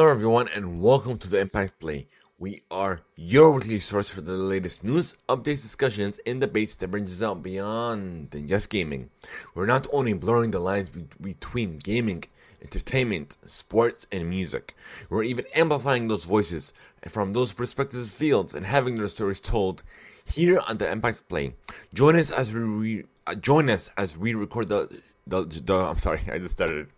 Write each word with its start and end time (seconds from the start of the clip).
Hello, 0.00 0.12
everyone, 0.12 0.48
and 0.54 0.80
welcome 0.80 1.18
to 1.18 1.28
the 1.28 1.38
Impact 1.38 1.78
Play. 1.78 2.08
We 2.38 2.62
are 2.70 3.02
your 3.16 3.52
weekly 3.52 3.80
source 3.80 4.08
for 4.08 4.22
the 4.22 4.32
latest 4.32 4.82
news, 4.82 5.14
updates, 5.28 5.60
discussions, 5.60 6.18
and 6.24 6.40
debates 6.40 6.74
that 6.76 6.90
brings 6.90 7.12
us 7.12 7.22
out 7.22 7.42
beyond 7.42 8.30
than 8.30 8.48
just 8.48 8.70
gaming. 8.70 9.10
We're 9.54 9.66
not 9.66 9.86
only 9.92 10.14
blurring 10.14 10.52
the 10.52 10.58
lines 10.58 10.88
be- 10.88 11.04
between 11.20 11.76
gaming, 11.76 12.24
entertainment, 12.62 13.36
sports, 13.44 14.06
and 14.10 14.26
music. 14.30 14.74
We're 15.10 15.24
even 15.24 15.44
amplifying 15.54 16.08
those 16.08 16.24
voices 16.24 16.72
from 17.06 17.34
those 17.34 17.52
perspectives 17.52 18.10
fields 18.10 18.54
and 18.54 18.64
having 18.64 18.96
their 18.96 19.08
stories 19.08 19.38
told 19.38 19.82
here 20.24 20.60
on 20.66 20.78
the 20.78 20.90
Impact 20.90 21.28
Play. 21.28 21.56
Join 21.92 22.16
us 22.16 22.30
as 22.30 22.54
we 22.54 22.60
re- 22.60 23.04
uh, 23.26 23.34
join 23.34 23.68
us 23.68 23.90
as 23.98 24.16
we 24.16 24.32
record 24.32 24.68
the 24.68 25.02
the, 25.26 25.42
the 25.44 25.74
I'm 25.74 25.98
sorry, 25.98 26.22
I 26.32 26.38
just 26.38 26.52
started. 26.52 26.88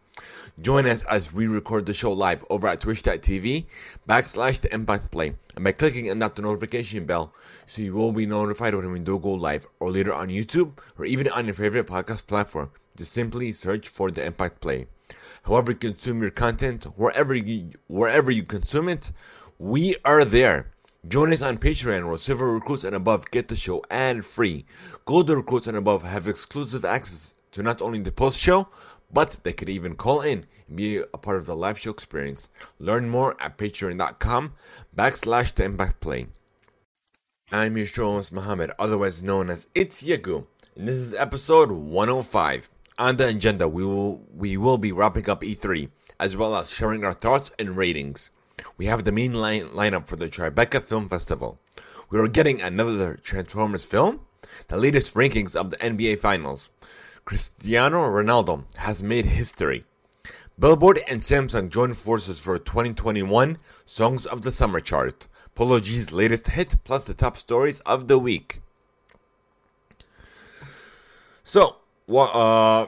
Join 0.61 0.87
us 0.87 1.05
as 1.05 1.33
we 1.33 1.47
record 1.47 1.87
the 1.87 1.95
show 1.95 2.13
live 2.13 2.45
over 2.51 2.69
at 2.69 2.81
twitch.tv 2.81 3.65
backslash 4.07 4.61
the 4.61 4.73
impact 4.73 5.11
play 5.11 5.35
and 5.55 5.65
by 5.65 5.73
clicking 5.73 6.11
on 6.11 6.19
that 6.19 6.39
notification 6.39 7.07
bell 7.07 7.33
so 7.67 7.81
you 7.81 7.95
will 7.95 8.13
be 8.13 8.27
notified 8.27 8.75
when 8.75 8.91
we 8.93 8.99
do 8.99 9.19
go 9.19 9.31
live 9.31 9.67
or 9.81 9.91
later 9.91 10.13
on 10.13 10.29
YouTube 10.29 10.79
or 10.99 11.07
even 11.07 11.29
on 11.29 11.47
your 11.47 11.55
favorite 11.55 11.87
podcast 11.87 12.27
platform. 12.27 12.71
Just 12.97 13.13
simply 13.13 13.53
search 13.53 13.89
for 13.89 14.11
the 14.11 14.25
impact 14.25 14.61
play. 14.61 14.87
However 15.45 15.73
you 15.73 15.79
consume 15.79 16.21
your 16.21 16.31
content, 16.31 16.85
wherever 16.97 17.35
you 17.35 17.71
wherever 17.87 18.31
you 18.31 18.43
consume 18.43 18.89
it, 18.89 19.11
we 19.59 19.97
are 20.05 20.25
there. 20.25 20.73
Join 21.09 21.33
us 21.33 21.43
on 21.43 21.59
Patreon 21.59 22.07
where 22.07 22.19
silver 22.19 22.53
recruits 22.53 22.85
and 22.85 22.95
above 22.95 23.31
get 23.31 23.49
the 23.49 23.57
show 23.57 23.83
ad 23.91 24.25
free. 24.25 24.67
Gold 25.05 25.31
recruits 25.31 25.67
and 25.67 25.77
above 25.77 26.03
have 26.03 26.29
exclusive 26.29 26.85
access 26.85 27.35
to 27.53 27.63
not 27.63 27.83
only 27.83 28.01
the 28.01 28.13
post 28.13 28.41
show 28.41 28.69
but 29.13 29.41
they 29.43 29.53
could 29.53 29.69
even 29.69 29.95
call 29.95 30.21
in 30.21 30.47
and 30.67 30.77
be 30.77 30.97
a 30.97 31.19
part 31.19 31.37
of 31.37 31.47
the 31.47 31.55
live 31.55 31.79
show 31.79 31.91
experience. 31.91 32.49
Learn 32.79 33.09
more 33.09 33.37
at 33.41 33.59
patreon.com 33.59 34.55
backslash 34.97 35.55
the 35.55 35.65
impact 35.65 36.01
play. 36.01 36.27
I'm 37.51 37.77
your 37.77 37.87
show 37.87 38.13
host 38.13 38.33
Mohammed, 38.33 38.71
otherwise 38.79 39.23
known 39.23 39.51
as 39.51 39.67
It's 39.75 40.03
Yagu, 40.03 40.47
and 40.75 40.89
this 40.89 40.97
is 40.97 41.13
episode 41.13 41.71
105. 41.71 42.71
On 42.99 43.17
the 43.17 43.29
agenda, 43.29 43.69
we 43.69 43.85
will 43.85 44.25
we 44.33 44.57
will 44.57 44.79
be 44.79 44.93
wrapping 44.93 45.29
up 45.29 45.43
E3, 45.43 45.91
as 46.19 46.37
well 46.37 46.55
as 46.57 46.71
sharing 46.71 47.05
our 47.05 47.13
thoughts 47.13 47.51
and 47.59 47.77
ratings. 47.77 48.31
We 48.79 48.87
have 48.87 49.05
the 49.05 49.13
main 49.13 49.35
line, 49.35 49.67
lineup 49.67 50.07
for 50.07 50.17
the 50.17 50.29
Tribeca 50.29 50.83
Film 50.83 51.09
Festival. 51.09 51.59
We 52.11 52.19
are 52.19 52.29
getting 52.29 52.63
another 52.63 53.17
Transformers 53.17 53.85
film, 53.85 54.21
the 54.69 54.77
latest 54.77 55.15
rankings 55.15 55.57
of 55.57 55.71
the 55.71 55.77
NBA 55.79 56.19
Finals, 56.19 56.71
Cristiano 57.25 58.03
Ronaldo 58.03 58.65
has 58.79 59.03
made 59.03 59.27
history. 59.27 59.85
Billboard 60.59 61.01
and 61.09 61.23
Samsung 61.23 61.71
joined 61.71 61.97
forces 61.97 62.41
for 62.41 62.59
2021 62.59 63.59
Songs 63.87 64.27
of 64.27 64.43
the 64.43 64.53
Summer 64.53 64.81
chart. 64.81 65.29
Polo 65.55 65.81
G's 65.81 66.13
latest 66.13 66.49
hit 66.49 66.77
plus 66.85 67.05
the 67.05 67.15
top 67.15 67.37
stories 67.37 67.81
of 67.81 68.09
the 68.09 68.19
week. 68.19 68.61
So, 71.45 71.77
uh, 72.09 72.87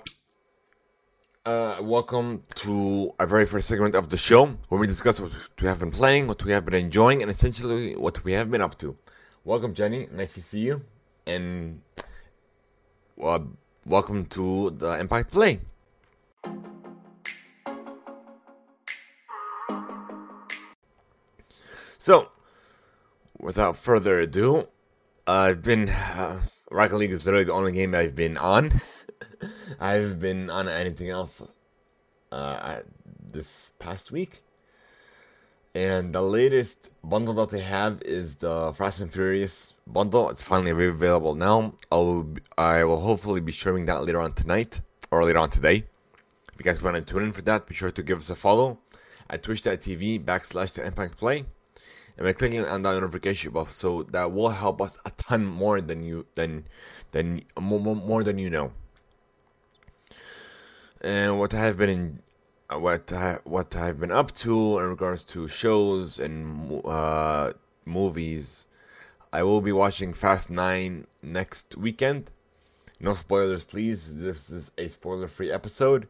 uh, 1.47 1.77
welcome 1.83 2.43
to 2.57 3.13
our 3.19 3.27
very 3.27 3.47
first 3.47 3.69
segment 3.69 3.95
of 3.95 4.09
the 4.09 4.17
show 4.17 4.47
where 4.69 4.81
we 4.81 4.87
discuss 4.87 5.21
what 5.21 5.33
we 5.61 5.69
have 5.69 5.79
been 5.79 5.91
playing, 5.91 6.27
what 6.27 6.45
we 6.45 6.53
have 6.53 6.65
been 6.65 6.75
enjoying, 6.75 7.23
and 7.23 7.31
essentially 7.31 7.95
what 7.95 8.25
we 8.25 8.33
have 8.33 8.51
been 8.51 8.63
up 8.63 8.79
to. 8.79 8.97
Welcome, 9.45 9.75
Jenny. 9.75 10.09
Nice 10.11 10.35
to 10.35 10.43
see 10.43 10.61
you. 10.61 10.83
And 11.27 11.83
uh, 13.23 13.41
welcome 13.87 14.25
to 14.25 14.71
the 14.71 14.99
Impact 14.99 15.31
Play. 15.31 15.61
So, 21.99 22.29
without 23.39 23.77
further 23.77 24.19
ado, 24.19 24.69
I've 25.27 25.63
been 25.63 25.89
uh, 25.89 26.41
Rocket 26.71 26.97
League 26.97 27.11
is 27.11 27.25
literally 27.25 27.45
the 27.45 27.53
only 27.53 27.73
game 27.73 27.95
I've 27.95 28.15
been 28.15 28.37
on. 28.37 28.81
I've 29.81 30.21
been 30.21 30.51
on 30.51 30.69
anything 30.69 31.11
else 31.11 31.43
uh, 32.33 32.81
this 33.33 33.73
past 33.79 34.11
week. 34.11 34.43
And 35.75 36.15
the 36.15 36.23
latest 36.23 36.91
bundle 37.03 37.35
that 37.35 37.51
they 37.51 37.63
have 37.63 38.01
is 38.03 38.37
the 38.37 38.73
Fast 38.75 39.01
and 39.01 39.13
Furious 39.13 39.75
bundle. 39.85 40.31
It's 40.31 40.43
finally 40.43 40.71
available 40.71 41.35
now. 41.35 41.75
I'll 41.91 42.33
I 42.57 42.85
will 42.85 43.01
hopefully 43.01 43.41
be 43.41 43.51
sharing 43.51 43.87
that 43.87 44.05
later 44.05 44.21
on 44.21 44.35
tonight 44.35 44.81
or 45.11 45.25
later 45.25 45.41
on 45.41 45.51
today. 45.51 45.85
If 46.53 46.59
you 46.59 46.65
guys 46.65 46.81
want 46.81 46.95
to 46.95 47.03
tune 47.03 47.25
in 47.25 47.33
for 47.33 47.43
that, 47.43 47.67
be 47.67 47.75
sure 47.75 47.91
to 47.91 48.03
give 48.05 48.19
us 48.19 48.31
a 48.31 48.37
follow 48.37 48.79
at 49.29 49.43
twitch.tv 49.43 50.25
backslash 50.25 50.75
the 50.75 50.87
impact 50.87 51.17
play. 51.17 51.45
And 52.17 52.25
by 52.25 52.33
clicking 52.35 52.65
on 52.65 52.83
that 52.83 52.95
notification 52.95 53.51
bell, 53.51 53.67
so 53.67 54.05
that 54.05 54.31
will 54.31 54.51
help 54.51 54.81
us 54.81 55.01
a 55.05 55.11
ton 55.11 55.45
more 55.45 55.81
than 55.81 56.05
you 56.05 56.27
than 56.37 56.69
than 57.11 57.43
more, 57.61 57.81
more 57.81 58.23
than 58.23 58.39
you 58.39 58.49
know. 58.49 58.71
And 61.01 61.37
what 61.41 61.53
I 61.53 61.59
have 61.59 61.77
been 61.79 61.91
in, 61.91 62.23
what 62.71 63.13
I, 63.13 63.39
what 63.45 63.77
I've 63.77 64.01
been 64.01 64.11
up 64.11 64.35
to 64.37 64.79
in 64.79 64.87
regards 64.87 65.25
to 65.25 65.49
shows 65.49 66.19
and 66.19 66.83
uh, 66.85 67.53
movies. 67.85 68.67
I 69.33 69.43
will 69.43 69.61
be 69.61 69.73
watching 69.73 70.13
Fast 70.13 70.51
Nine 70.51 71.07
next 71.23 71.77
weekend. 71.77 72.31
No 73.01 73.15
spoilers, 73.15 73.65
please. 73.65 74.19
This 74.19 74.51
is 74.51 74.71
a 74.79 74.89
spoiler-free 74.89 75.51
episode. 75.51 76.09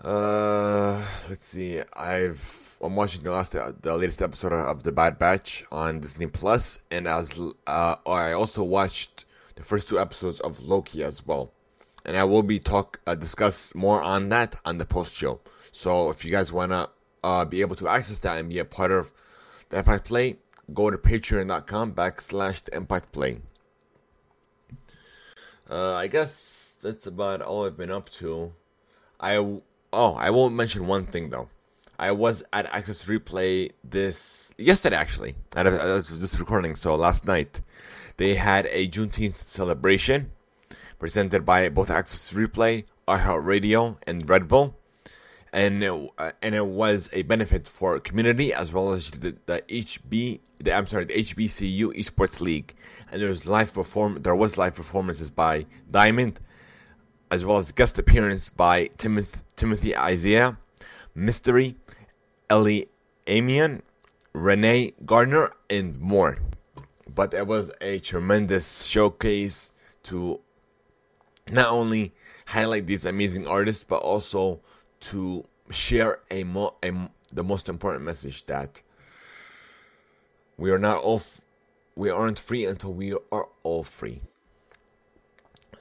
Uh, 0.00 1.02
let's 1.28 1.44
see. 1.44 1.80
I've 1.96 2.76
I'm 2.80 2.94
watching 2.96 3.22
the 3.22 3.32
last 3.32 3.52
the 3.52 3.96
latest 3.96 4.22
episode 4.22 4.52
of 4.52 4.82
The 4.82 4.92
Bad 4.92 5.18
Batch 5.18 5.64
on 5.72 6.00
Disney 6.00 6.26
Plus, 6.26 6.80
and 6.90 7.08
as 7.08 7.40
uh, 7.66 7.96
I 8.06 8.32
also 8.32 8.62
watched 8.62 9.24
the 9.56 9.62
first 9.62 9.88
two 9.88 9.98
episodes 9.98 10.40
of 10.40 10.62
Loki 10.62 11.02
as 11.02 11.26
well 11.26 11.52
and 12.04 12.16
I 12.16 12.24
will 12.24 12.42
be 12.42 12.58
talk 12.58 13.00
uh, 13.06 13.14
discuss 13.14 13.74
more 13.74 14.02
on 14.02 14.28
that 14.28 14.56
on 14.64 14.78
the 14.78 14.86
post 14.86 15.14
show. 15.14 15.40
So 15.72 16.10
if 16.10 16.24
you 16.24 16.30
guys 16.30 16.52
wanna 16.52 16.88
uh, 17.22 17.44
be 17.44 17.60
able 17.60 17.76
to 17.76 17.88
access 17.88 18.18
that 18.20 18.38
and 18.38 18.48
be 18.48 18.58
a 18.58 18.64
part 18.64 18.90
of 18.90 19.14
the 19.70 19.78
Impact 19.78 20.04
Play, 20.06 20.36
go 20.72 20.90
to 20.90 20.98
patreon.com 20.98 21.94
backslash 21.94 22.64
the 22.64 22.76
Impact 22.76 23.12
Play. 23.12 23.40
Uh, 25.68 25.94
I 25.94 26.06
guess 26.06 26.74
that's 26.82 27.06
about 27.06 27.40
all 27.40 27.66
I've 27.66 27.76
been 27.76 27.90
up 27.90 28.10
to. 28.10 28.52
I 29.18 29.36
oh 29.92 30.14
I 30.14 30.30
won't 30.30 30.54
mention 30.54 30.86
one 30.86 31.06
thing 31.06 31.30
though. 31.30 31.48
I 31.98 32.10
was 32.10 32.42
at 32.52 32.66
Access 32.66 33.04
Replay 33.04 33.70
this 33.82 34.52
yesterday 34.58 34.96
actually. 34.96 35.36
At 35.56 35.66
a, 35.66 35.70
this 35.70 36.38
recording, 36.38 36.74
so 36.74 36.94
last 36.94 37.26
night 37.26 37.60
they 38.16 38.34
had 38.34 38.66
a 38.66 38.88
Juneteenth 38.88 39.38
celebration 39.38 40.30
presented 41.04 41.44
by 41.44 41.68
both 41.68 41.90
Access 41.90 42.32
Replay, 42.32 42.84
iHeartRadio, 43.06 43.98
and 44.06 44.26
Red 44.26 44.48
Bull. 44.48 44.74
And 45.52 45.84
it, 45.84 45.92
uh, 46.16 46.30
and 46.40 46.54
it 46.54 46.64
was 46.64 47.10
a 47.12 47.24
benefit 47.24 47.68
for 47.68 48.00
community 48.00 48.54
as 48.54 48.72
well 48.72 48.94
as 48.94 49.10
the, 49.10 49.36
the 49.44 49.60
HB 49.68 50.40
the, 50.60 50.72
I'm 50.72 50.86
sorry 50.86 51.04
the 51.04 51.12
HBCU 51.12 51.94
Esports 51.94 52.40
League 52.40 52.72
and 53.12 53.20
there's 53.20 53.44
live 53.44 53.74
perform 53.74 54.22
there 54.22 54.34
was 54.34 54.56
live 54.56 54.76
performances 54.76 55.30
by 55.30 55.66
Diamond 55.90 56.40
as 57.30 57.44
well 57.44 57.58
as 57.58 57.70
guest 57.70 57.98
appearance 57.98 58.48
by 58.48 58.86
Timothy, 58.96 59.40
Timothy 59.56 59.94
Isaiah, 59.94 60.56
Mystery, 61.14 61.76
Ellie 62.48 62.88
Amian, 63.26 63.82
Renee 64.32 64.94
Gardner, 65.04 65.52
and 65.68 66.00
more. 66.00 66.38
But 67.14 67.34
it 67.34 67.46
was 67.46 67.70
a 67.82 67.98
tremendous 67.98 68.84
showcase 68.84 69.70
to 70.04 70.40
not 71.50 71.68
only 71.68 72.12
highlight 72.46 72.86
these 72.86 73.04
amazing 73.04 73.46
artists, 73.46 73.84
but 73.84 73.96
also 73.96 74.60
to 75.00 75.46
share 75.70 76.20
a, 76.30 76.44
mo- 76.44 76.74
a 76.82 77.10
the 77.32 77.44
most 77.44 77.68
important 77.68 78.04
message 78.04 78.46
that 78.46 78.80
we 80.56 80.70
are 80.70 80.78
not 80.78 81.02
all 81.02 81.16
f- 81.16 81.40
we 81.96 82.10
aren't 82.10 82.38
free 82.38 82.64
until 82.64 82.92
we 82.92 83.12
are 83.32 83.48
all 83.62 83.82
free. 83.82 84.20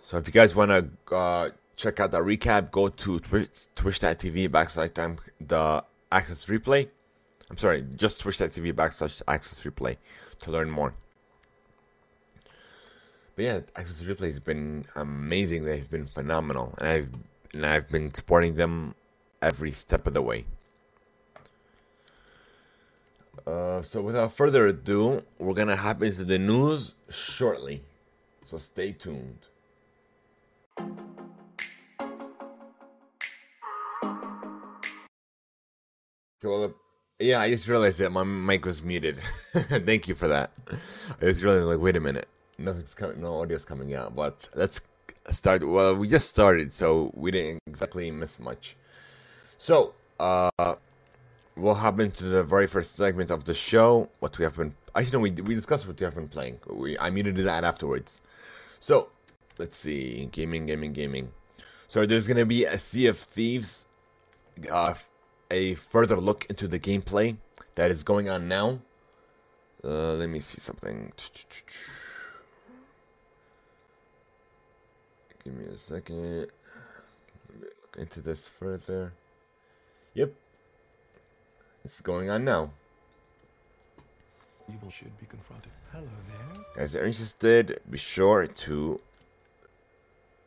So 0.02 0.18
if 0.18 0.28
you 0.28 0.34
guys 0.34 0.56
want 0.56 0.72
to 0.72 1.16
uh, 1.16 1.50
check 1.76 2.00
out 2.00 2.12
the 2.12 2.20
recap, 2.20 2.72
go 2.72 2.90
to 2.90 3.20
twitch, 3.20 3.68
twitch.tv 3.76 4.50
backslash 4.50 4.94
time 4.94 5.18
the 5.40 5.84
access 6.12 6.46
replay. 6.48 6.90
I'm 7.50 7.58
sorry, 7.58 7.86
just 7.96 8.20
twitch.tv 8.22 8.74
backslash 8.74 9.22
access 9.28 9.62
replay 9.64 9.98
to 10.40 10.52
learn 10.52 10.70
more. 10.70 10.96
But 13.36 13.46
yeah, 13.46 13.60
Access 13.76 14.02
Replay 14.02 14.28
has 14.28 14.40
been 14.40 14.86
amazing. 14.96 15.66
They've 15.66 15.90
been 15.90 16.06
phenomenal, 16.06 16.76
and 16.78 16.88
I've 16.88 17.10
and 17.54 17.66
I've 17.66 17.90
been 17.90 18.14
supporting 18.14 18.56
them 18.56 18.96
every 19.42 19.72
step 19.72 20.06
of 20.08 20.14
the 20.14 20.22
way. 20.22 20.46
Uh, 23.46 23.82
so 23.82 24.02
without 24.02 24.32
further 24.34 24.68
ado, 24.68 25.24
we're 25.40 25.54
gonna 25.54 25.76
hop 25.76 26.02
into 26.04 26.24
the 26.24 26.38
news 26.40 26.96
shortly. 27.10 27.84
So 28.46 28.58
stay 28.58 28.92
tuned. 28.92 29.40
Well, 36.44 36.74
Yeah, 37.20 37.40
I 37.40 37.50
just 37.52 37.68
realized 37.68 38.00
that 38.00 38.12
my 38.12 38.24
mic 38.24 38.66
was 38.66 38.84
muted. 38.84 39.18
Thank 39.54 40.08
you 40.08 40.16
for 40.16 40.28
that. 40.28 40.52
I 41.22 41.26
just 41.26 41.42
realized, 41.42 41.68
like, 41.68 41.80
wait 41.80 41.96
a 41.96 42.02
minute, 42.02 42.28
nothing's 42.58 42.96
coming, 42.96 43.22
no 43.22 43.42
audio's 43.42 43.66
coming 43.66 43.94
out. 43.94 44.16
But 44.16 44.50
let's 44.56 44.82
start. 45.30 45.68
Well, 45.68 45.96
we 45.96 46.08
just 46.08 46.30
started, 46.30 46.74
so 46.74 47.12
we 47.14 47.32
didn't 47.32 47.60
exactly 47.68 48.10
miss 48.12 48.40
much. 48.40 48.76
So, 49.58 49.94
uh, 50.20 50.50
we'll 51.56 51.76
hop 51.76 52.00
into 52.00 52.26
the 52.26 52.44
very 52.44 52.68
first 52.68 52.96
segment 52.96 53.32
of 53.32 53.46
the 53.46 53.54
show. 53.54 54.10
What 54.20 54.38
we 54.38 54.44
have 54.44 54.58
been, 54.58 54.76
actually, 54.96 55.18
no, 55.18 55.20
we 55.20 55.32
we 55.32 55.56
discussed 55.56 55.88
what 55.88 56.00
we 56.00 56.04
have 56.04 56.16
been 56.16 56.30
playing. 56.30 56.60
We 56.68 56.98
I 56.98 57.10
muted 57.10 57.38
that 57.38 57.64
afterwards. 57.64 58.22
So, 58.80 59.10
let's 59.58 59.76
see, 59.78 60.28
gaming, 60.32 60.66
gaming, 60.66 60.94
gaming. 60.94 61.32
So 61.88 62.06
there's 62.06 62.28
gonna 62.28 62.46
be 62.46 62.66
a 62.66 62.78
Sea 62.78 63.08
of 63.08 63.18
Thieves, 63.18 63.86
uh, 64.72 64.96
a 65.52 65.76
further 65.76 66.20
look 66.20 66.46
into 66.50 66.68
the 66.68 66.80
gameplay 66.80 67.38
that 67.76 67.92
is 67.92 68.04
going 68.04 68.30
on 68.30 68.48
now. 68.48 68.80
Uh, 69.84 70.14
let 70.14 70.30
me 70.30 70.40
see 70.40 70.60
something. 70.60 71.12
Give 75.44 75.54
me 75.54 75.66
a 75.66 75.78
second. 75.78 76.48
Look 77.60 77.98
into 77.98 78.22
this 78.22 78.48
further. 78.48 79.14
Yep. 80.14 80.34
It's 81.84 82.02
going 82.02 82.30
on 82.30 82.46
now. 82.46 82.70
Evil 84.70 84.90
should 84.90 85.20
be 85.20 85.26
confronted. 85.26 85.72
Hello 85.92 86.08
there. 86.28 86.64
Guys 86.78 86.96
are 86.96 87.06
interested, 87.06 87.80
be 87.90 87.98
sure 87.98 88.48
to 88.48 89.02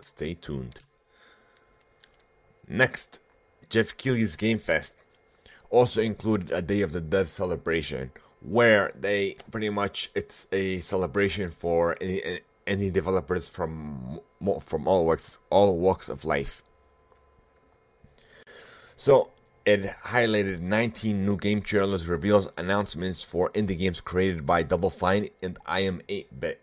stay 0.01 0.35
tuned. 0.35 0.81
Next, 2.67 3.21
Geoff 3.69 3.97
Keighley's 3.97 4.35
Game 4.37 4.59
Fest 4.59 4.95
also 5.71 6.01
included 6.01 6.51
a 6.51 6.63
Day 6.63 6.81
of 6.81 6.93
the 6.93 7.01
Devs 7.01 7.27
celebration, 7.27 8.11
where 8.41 8.93
they 8.99 9.37
pretty 9.51 9.69
much 9.69 10.11
it's 10.15 10.47
a 10.51 10.81
celebration 10.81 11.51
for 11.51 11.97
any, 12.01 12.41
any 12.67 12.91
developers 12.91 13.49
from 13.49 14.21
from 14.61 14.87
all 14.89 15.07
walks 15.07 15.39
all 15.51 15.77
walks 15.79 16.09
of 16.09 16.25
life. 16.25 16.63
So 18.97 19.31
it 19.67 19.83
highlighted 20.05 20.61
19 20.61 21.27
new 21.27 21.37
game 21.37 21.61
trailers, 21.61 22.07
reveals 22.07 22.49
announcements 22.57 23.25
for 23.25 23.51
indie 23.51 23.77
games 23.77 24.01
created 24.01 24.47
by 24.47 24.63
Double 24.63 24.91
Fine 24.91 25.31
and 25.43 25.59
I 25.67 25.81
Am 25.81 26.01
8-Bit. 26.09 26.61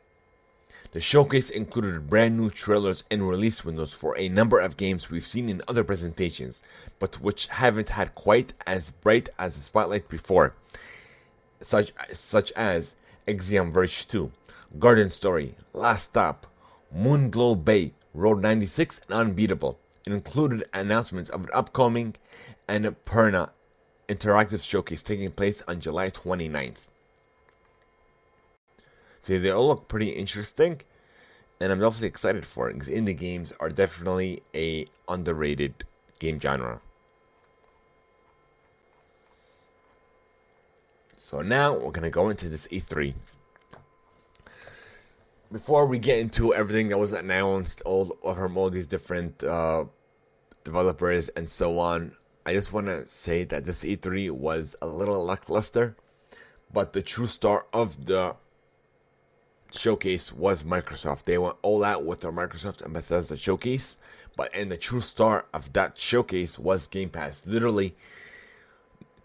The 0.93 1.01
showcase 1.01 1.49
included 1.49 2.09
brand 2.09 2.37
new 2.37 2.49
trailers 2.49 3.03
and 3.11 3.27
release 3.27 3.65
windows 3.65 3.93
for 3.93 4.17
a 4.17 4.29
number 4.29 4.59
of 4.59 4.77
games 4.77 5.09
we've 5.09 5.25
seen 5.25 5.49
in 5.49 5.61
other 5.67 5.83
presentations, 5.83 6.61
but 6.99 7.19
which 7.19 7.47
haven't 7.47 7.89
had 7.89 8.15
quite 8.15 8.53
as 8.65 8.91
bright 8.91 9.27
as 9.37 9.55
the 9.55 9.61
spotlight 9.61 10.07
before, 10.07 10.53
such, 11.61 11.93
such 12.11 12.51
as 12.51 12.95
Axiom 13.27 13.71
Verge 13.71 14.07
2, 14.07 14.31
Garden 14.79 15.09
Story, 15.11 15.55
Last 15.71 16.05
Stop, 16.05 16.47
Moonglow 16.95 17.63
Bay, 17.63 17.93
Road 18.13 18.41
96, 18.41 19.01
and 19.07 19.17
Unbeatable. 19.17 19.79
It 20.05 20.13
included 20.13 20.65
announcements 20.73 21.29
of 21.29 21.43
an 21.43 21.49
upcoming 21.53 22.15
Annapurna 22.67 23.51
interactive 24.09 24.67
showcase 24.67 25.03
taking 25.03 25.31
place 25.31 25.61
on 25.67 25.79
July 25.79 26.09
29th. 26.09 26.77
See, 29.21 29.37
they 29.37 29.51
all 29.51 29.67
look 29.67 29.87
pretty 29.87 30.09
interesting, 30.09 30.81
and 31.59 31.71
I'm 31.71 31.79
definitely 31.79 32.07
excited 32.07 32.45
for 32.45 32.69
it 32.69 32.73
because 32.73 32.89
indie 32.89 33.17
games 33.17 33.53
are 33.59 33.69
definitely 33.69 34.41
a 34.53 34.85
underrated 35.07 35.85
game 36.19 36.39
genre. 36.39 36.81
So 41.15 41.41
now 41.41 41.73
we're 41.77 41.91
gonna 41.91 42.09
go 42.09 42.29
into 42.29 42.49
this 42.49 42.67
E3. 42.67 43.13
Before 45.53 45.85
we 45.85 45.99
get 45.99 46.17
into 46.17 46.51
everything 46.51 46.87
that 46.87 46.97
was 46.97 47.13
announced, 47.13 47.83
all 47.85 48.05
from 48.23 48.57
all 48.57 48.71
these 48.71 48.87
different 48.87 49.43
uh, 49.43 49.85
developers 50.63 51.29
and 51.29 51.47
so 51.47 51.77
on, 51.77 52.13
I 52.43 52.53
just 52.53 52.73
want 52.73 52.87
to 52.87 53.07
say 53.07 53.43
that 53.43 53.63
this 53.63 53.83
E3 53.83 54.31
was 54.31 54.75
a 54.81 54.87
little 54.87 55.23
lackluster, 55.23 55.95
but 56.73 56.93
the 56.93 57.03
true 57.03 57.27
star 57.27 57.67
of 57.71 58.07
the 58.07 58.35
showcase 59.71 60.33
was 60.33 60.63
Microsoft. 60.63 61.25
They 61.25 61.37
went 61.37 61.57
all 61.61 61.83
out 61.83 62.03
with 62.03 62.21
their 62.21 62.31
Microsoft 62.31 62.81
and 62.81 62.91
Bethesda 62.91 63.37
showcase, 63.37 63.99
but 64.35 64.49
and 64.55 64.71
the 64.71 64.77
true 64.77 65.01
star 65.01 65.45
of 65.53 65.71
that 65.73 65.99
showcase 65.99 66.57
was 66.57 66.87
Game 66.87 67.11
Pass. 67.11 67.43
Literally, 67.45 67.95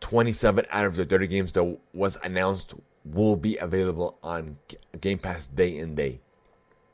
27 0.01 0.67
out 0.71 0.85
of 0.85 0.97
the 0.97 1.07
30 1.07 1.27
games 1.27 1.53
that 1.53 1.79
was 1.95 2.19
announced 2.23 2.75
will 3.05 3.37
be 3.37 3.56
available 3.56 4.19
on 4.23 4.59
Game 5.00 5.19
Pass 5.19 5.47
day 5.47 5.79
and 5.79 5.97
day. 5.97 6.21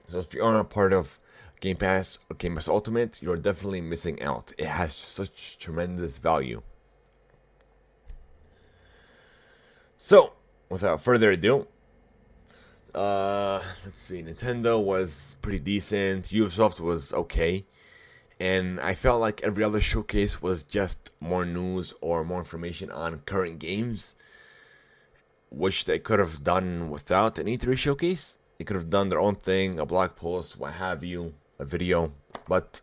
So 0.09 0.19
if 0.19 0.35
you 0.35 0.43
aren't 0.45 0.61
a 0.61 0.65
part 0.65 0.93
of 0.93 1.19
Game 1.61 1.77
Pass 1.77 2.19
or 2.31 2.37
Game 2.37 2.55
Pass 2.55 2.69
Ultimate, 2.69 3.23
you're 3.23 3.37
definitely 3.37 3.81
missing 3.81 4.23
out. 4.23 4.53
It 4.59 4.67
has 4.67 4.95
such 4.95 5.59
tremendous 5.59 6.19
value. 6.19 6.62
So, 9.97 10.35
without 10.69 11.03
further 11.03 11.31
ado, 11.31 11.67
uh, 12.95 13.61
let's 13.85 14.01
see. 14.01 14.23
Nintendo 14.23 14.83
was 14.83 15.37
pretty 15.43 15.59
decent. 15.59 16.27
Ubisoft 16.27 16.81
was 16.81 17.12
okay. 17.12 17.65
And 18.39 18.81
I 18.81 18.95
felt 18.95 19.21
like 19.21 19.43
every 19.43 19.65
other 19.65 19.81
showcase 19.81 20.43
was 20.43 20.62
just 20.62 21.11
more 21.21 21.45
news 21.45 21.95
or 22.01 22.25
more 22.25 22.41
information 22.41 22.91
on 22.91 23.21
current 23.21 23.59
games, 23.59 24.15
which 25.56 25.85
they 25.85 25.99
could 25.99 26.19
have 26.19 26.43
done 26.43 26.91
without 26.91 27.39
an 27.39 27.47
E3 27.47 27.77
showcase. 27.77 28.39
They 28.59 28.65
could 28.65 28.77
have 28.77 28.91
done 28.91 29.09
their 29.09 29.21
own 29.21 29.37
thing, 29.37 29.79
a 29.79 29.87
blog 29.87 30.17
post, 30.17 30.59
what 30.59 30.75
have 30.75 31.05
you, 31.05 31.35
a 31.59 31.65
video. 31.65 32.12
But 32.49 32.81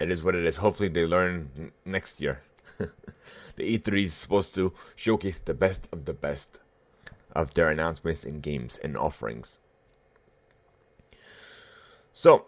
it 0.00 0.10
is 0.10 0.22
what 0.22 0.34
it 0.34 0.44
is. 0.44 0.56
Hopefully, 0.56 0.88
they 0.88 1.06
learn 1.06 1.50
n- 1.58 1.72
next 1.84 2.20
year. 2.20 2.42
the 2.78 3.78
E3 3.78 4.04
is 4.04 4.14
supposed 4.14 4.54
to 4.56 4.72
showcase 4.96 5.38
the 5.38 5.54
best 5.54 5.88
of 5.92 6.04
the 6.04 6.12
best 6.12 6.60
of 7.34 7.54
their 7.54 7.70
announcements 7.70 8.24
and 8.24 8.42
games 8.42 8.78
and 8.78 8.96
offerings. 8.96 9.58
So, 12.12 12.46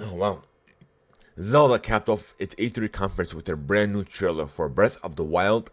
oh 0.00 0.14
wow. 0.14 0.42
Zelda 1.40 1.78
capped 1.78 2.08
off 2.08 2.34
its 2.38 2.54
E3 2.54 2.90
conference 2.92 3.34
with 3.34 3.48
a 3.48 3.56
brand 3.56 3.92
new 3.92 4.04
trailer 4.04 4.46
for 4.46 4.68
Breath 4.68 4.98
of 5.02 5.16
the 5.16 5.24
Wild 5.24 5.70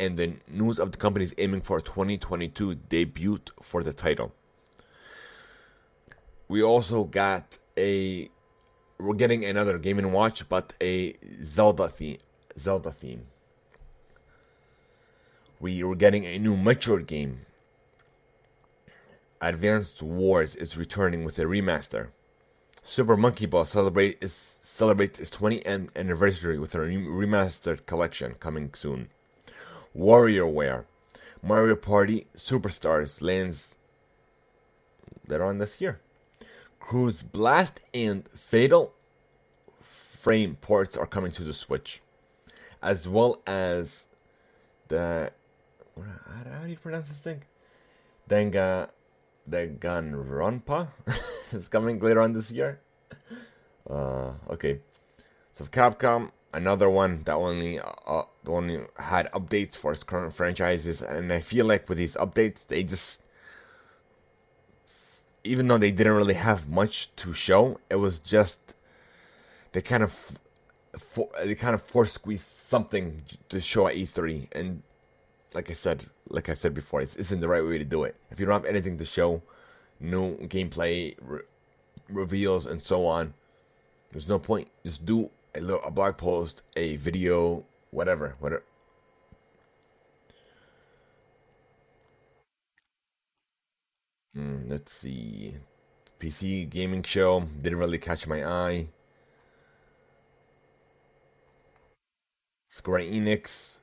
and 0.00 0.16
the 0.16 0.34
news 0.48 0.80
of 0.80 0.90
the 0.90 0.98
company's 0.98 1.34
aiming 1.38 1.60
for 1.60 1.78
a 1.78 1.82
2022 1.82 2.74
debut 2.74 3.38
for 3.62 3.84
the 3.84 3.92
title. 3.92 4.32
We 6.48 6.62
also 6.62 7.04
got 7.04 7.58
a 7.78 8.30
we're 8.98 9.14
getting 9.14 9.44
another 9.44 9.78
Game 9.78 9.98
and 9.98 10.12
Watch, 10.12 10.48
but 10.48 10.74
a 10.80 11.14
Zelda 11.42 11.88
theme. 11.88 12.18
Zelda 12.58 12.90
theme 12.90 13.26
we 15.60 15.84
were 15.84 15.94
getting 15.94 16.24
a 16.24 16.38
new 16.38 16.56
Metroid 16.56 17.06
game. 17.06 17.44
Advanced 19.42 20.02
Wars 20.02 20.54
is 20.54 20.76
returning 20.76 21.22
with 21.22 21.38
a 21.38 21.44
remaster. 21.44 22.08
Super 22.82 23.16
Monkey 23.16 23.46
Ball 23.46 23.66
celebrate 23.66 24.16
is, 24.22 24.58
celebrates 24.62 25.20
its 25.20 25.30
20th 25.30 25.94
anniversary 25.94 26.58
with 26.58 26.74
a 26.74 26.78
remastered 26.78 27.84
collection 27.84 28.34
coming 28.40 28.72
soon. 28.72 29.10
WarioWare, 29.96 30.84
Mario 31.42 31.76
Party 31.76 32.26
Superstars 32.36 33.20
lands 33.20 33.76
later 35.26 35.44
on 35.44 35.58
this 35.58 35.80
year. 35.80 36.00
Cruis'n 36.80 37.30
Blast 37.32 37.80
and 37.92 38.28
Fatal 38.34 38.92
Frame 39.80 40.56
ports 40.60 40.96
are 40.96 41.06
coming 41.06 41.32
to 41.32 41.44
the 41.44 41.54
Switch, 41.54 42.00
as 42.82 43.08
well 43.08 43.40
as 43.46 44.06
the 44.88 45.32
how, 45.96 46.50
how 46.52 46.64
do 46.64 46.70
you 46.70 46.76
pronounce 46.76 47.08
this 47.08 47.20
thing? 47.20 47.42
Denga, 48.28 48.90
Danganronpa 49.48 50.88
is 51.52 51.68
coming 51.68 51.98
later 51.98 52.20
on 52.20 52.32
this 52.32 52.50
year. 52.50 52.80
Uh, 53.88 54.32
okay, 54.50 54.80
so 55.54 55.64
Capcom, 55.64 56.30
another 56.52 56.90
one 56.90 57.22
that 57.24 57.34
only 57.34 57.78
uh, 57.78 58.22
only 58.46 58.80
had 58.98 59.30
updates 59.32 59.76
for 59.76 59.92
its 59.92 60.02
current 60.02 60.32
franchises, 60.32 61.02
and 61.02 61.32
I 61.32 61.40
feel 61.40 61.66
like 61.66 61.88
with 61.88 61.98
these 61.98 62.16
updates, 62.16 62.66
they 62.66 62.82
just 62.82 63.22
even 65.44 65.68
though 65.68 65.78
they 65.78 65.90
didn't 65.90 66.14
really 66.14 66.34
have 66.34 66.68
much 66.68 67.14
to 67.16 67.32
show, 67.32 67.80
it 67.88 67.96
was 67.96 68.18
just 68.18 68.74
they 69.72 69.80
kind 69.80 70.02
of 70.02 70.38
for, 70.98 71.28
they 71.42 71.54
kind 71.54 71.74
of 71.74 71.82
force 71.82 72.12
squeezed 72.12 72.46
something 72.46 73.22
to 73.48 73.60
show 73.60 73.86
at 73.86 73.94
E3, 73.94 74.48
and 74.52 74.82
like 75.54 75.70
I 75.70 75.74
said, 75.74 76.06
like 76.28 76.48
I 76.48 76.54
said 76.54 76.74
before, 76.74 77.00
it's 77.00 77.16
isn't 77.16 77.40
the 77.40 77.48
right 77.48 77.64
way 77.64 77.78
to 77.78 77.84
do 77.84 78.04
it. 78.04 78.16
If 78.30 78.40
you 78.40 78.46
don't 78.46 78.54
have 78.54 78.64
anything 78.64 78.98
to 78.98 79.04
show, 79.04 79.42
no 79.98 80.36
gameplay 80.42 81.16
re- 81.20 81.42
reveals 82.08 82.66
and 82.66 82.82
so 82.82 83.06
on, 83.06 83.34
there's 84.12 84.28
no 84.28 84.38
point. 84.38 84.68
Just 84.84 85.06
do 85.06 85.30
a 85.54 85.60
little 85.60 85.82
a 85.84 85.90
blog 85.90 86.16
post, 86.16 86.62
a 86.76 86.96
video, 86.96 87.64
whatever, 87.90 88.36
whatever. 88.38 88.64
Mm, 94.36 94.70
let's 94.70 94.92
see. 94.92 95.56
PC 96.20 96.68
gaming 96.68 97.02
show 97.02 97.40
didn't 97.60 97.78
really 97.78 97.98
catch 97.98 98.26
my 98.26 98.44
eye. 98.44 98.88
Square 102.70 103.00
Enix. 103.00 103.78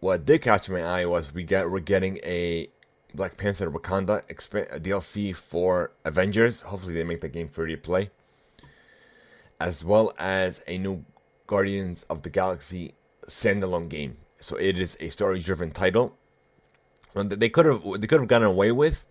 What 0.00 0.24
did 0.24 0.42
catch 0.42 0.68
my 0.68 0.82
eye 0.82 1.06
was 1.06 1.34
we 1.34 1.42
get 1.42 1.70
we're 1.70 1.80
getting 1.80 2.18
a 2.18 2.68
Black 3.14 3.36
Panther 3.36 3.70
Wakanda 3.70 4.22
exp- 4.28 4.80
DLC 4.80 5.34
for 5.34 5.92
Avengers. 6.04 6.62
Hopefully 6.62 6.94
they 6.94 7.04
make 7.04 7.20
the 7.20 7.28
game 7.28 7.48
free 7.48 7.74
to 7.74 7.80
play 7.80 8.10
as 9.60 9.84
well 9.84 10.12
as 10.18 10.62
a 10.66 10.78
new 10.78 11.04
Guardians 11.46 12.04
of 12.04 12.22
the 12.22 12.30
Galaxy 12.30 12.94
standalone 13.26 13.88
game. 13.88 14.18
So 14.40 14.56
it 14.56 14.78
is 14.78 14.96
a 15.00 15.08
story-driven 15.08 15.72
title. 15.72 16.16
And 17.14 17.30
they 17.30 17.48
could 17.48 17.66
have 17.66 17.82
they 18.00 18.06
could 18.06 18.20
have 18.20 18.28
gotten 18.28 18.46
away 18.46 18.70
with 18.70 19.06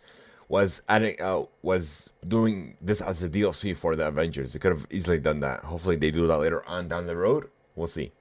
was 0.47 0.81
adding 0.87 1.21
uh, 1.21 1.43
was 1.61 2.09
doing 2.25 2.77
this 2.79 3.01
as 3.01 3.21
a 3.21 3.29
DLC 3.29 3.75
for 3.75 3.95
the 3.95 4.07
Avengers. 4.07 4.53
They 4.53 4.59
could 4.59 4.71
have 4.71 4.87
easily 4.89 5.19
done 5.19 5.41
that. 5.41 5.65
Hopefully 5.65 5.97
they 5.97 6.11
do 6.11 6.27
that 6.27 6.37
later 6.37 6.65
on 6.67 6.87
down 6.87 7.07
the 7.07 7.15
road. 7.15 7.49
We'll 7.75 7.87
see. 7.87 8.13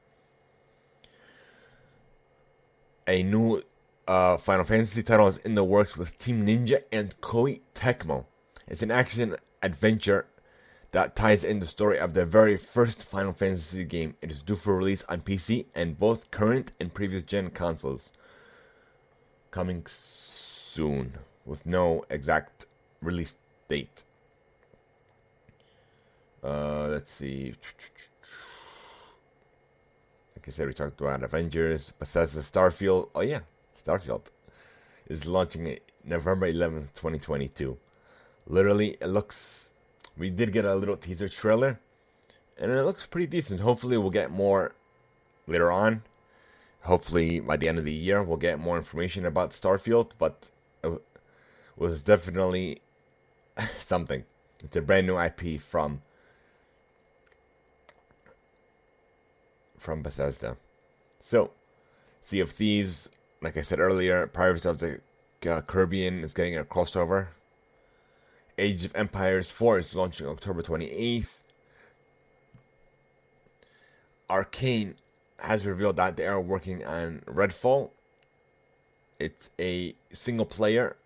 A 3.07 3.23
new 3.23 3.63
uh, 4.09 4.37
Final 4.39 4.65
Fantasy 4.65 5.03
title 5.03 5.29
is 5.29 5.39
in 5.39 5.55
the 5.55 5.63
works 5.63 5.97
with 5.97 6.19
Team 6.19 6.45
Ninja 6.45 6.83
and 6.91 7.19
Koei 7.21 7.61
Tecmo. 7.75 8.25
It's 8.67 8.83
an 8.83 8.91
action 8.91 9.37
adventure 9.63 10.27
that 10.97 11.15
ties 11.15 11.45
in 11.45 11.61
the 11.61 11.67
story 11.67 11.99
of 11.99 12.15
the 12.15 12.25
very 12.25 12.57
first 12.57 13.03
Final 13.03 13.35
Fantasy 13.35 13.85
game. 13.85 14.15
It 14.23 14.31
is 14.31 14.41
due 14.41 14.57
for 14.57 14.75
release 14.75 15.05
on 15.11 15.21
PC 15.21 15.67
and 15.75 15.99
both 15.99 16.31
current 16.31 16.73
and 16.81 16.95
previous 16.95 17.23
gen 17.23 17.51
consoles. 17.51 18.13
Coming 19.51 19.85
soon 19.87 21.19
with 21.45 21.67
no 21.67 22.07
exact 22.09 22.65
release 23.03 23.37
date. 23.69 24.05
Uh, 26.43 26.87
let's 26.87 27.11
see. 27.11 27.55
Like 30.35 30.49
I 30.49 30.51
said, 30.51 30.69
we 30.69 30.73
talked 30.73 30.99
about 30.99 31.23
Avengers, 31.23 31.93
Bethesda, 31.99 32.41
Starfield. 32.41 33.11
Oh 33.15 33.21
yeah, 33.21 33.41
Starfield 33.85 34.31
is 35.07 35.27
launching 35.27 35.79
November 36.03 36.51
11th, 36.51 36.95
2022. 36.95 37.77
Literally, 38.47 38.97
it 38.99 39.09
looks. 39.09 39.73
We 40.17 40.31
did 40.31 40.53
get 40.53 40.65
a 40.65 40.75
little 40.75 40.97
teaser 40.97 41.29
trailer, 41.29 41.79
and 42.59 42.71
it 42.71 42.85
looks 42.85 43.07
pretty 43.07 43.27
decent. 43.27 43.61
Hopefully, 43.61 43.99
we'll 43.99 44.11
get 44.11 44.31
more 44.31 44.73
later 45.47 45.71
on. 45.71 46.03
Hopefully, 46.83 47.41
by 47.41 47.57
the 47.57 47.69
end 47.69 47.79
of 47.79 47.85
the 47.85 47.93
year, 47.93 48.23
we'll 48.23 48.37
get 48.37 48.59
more 48.59 48.77
information 48.77 49.27
about 49.27 49.51
Starfield. 49.51 50.11
But 50.19 50.49
it 50.83 51.03
was 51.77 52.03
definitely 52.03 52.81
something. 53.79 54.25
It's 54.61 54.77
a 54.77 54.81
brand 54.81 55.07
new 55.07 55.19
IP 55.19 55.61
from 55.61 56.03
from 59.77 60.03
Bethesda. 60.03 60.57
So, 61.21 61.51
Sea 62.21 62.41
of 62.41 62.51
Thieves, 62.51 63.09
like 63.41 63.57
I 63.57 63.61
said 63.61 63.79
earlier, 63.79 64.27
Pirates 64.27 64.65
of 64.65 64.79
the 64.79 65.01
Caribbean 65.41 66.25
is 66.25 66.33
getting 66.33 66.57
a 66.57 66.65
crossover. 66.65 67.29
Age 68.59 68.85
of 68.85 68.97
Empires 68.97 69.51
4 69.51 69.79
is 69.79 69.95
launching 69.95 70.27
October 70.27 70.63
28th. 70.63 71.41
Arkane 74.31 74.95
has 75.41 75.67
revealed 75.67 75.97
that 75.97 76.17
they 76.17 76.27
are 76.27 76.41
working 76.41 76.85
on 76.85 77.23
Redfall. 77.27 77.91
It's 79.19 79.51
a 79.59 79.95
single 80.13 80.47
player 80.47 80.97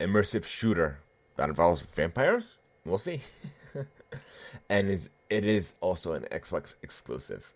immersive 0.00 0.44
shooter 0.44 0.98
that 1.36 1.48
involves 1.48 1.82
vampires. 1.82 2.56
We'll 2.84 2.98
see. 2.98 3.20
and 4.68 4.88
is 4.88 5.10
it 5.28 5.44
is 5.44 5.74
also 5.80 6.12
an 6.12 6.26
Xbox 6.30 6.76
exclusive. 6.82 7.52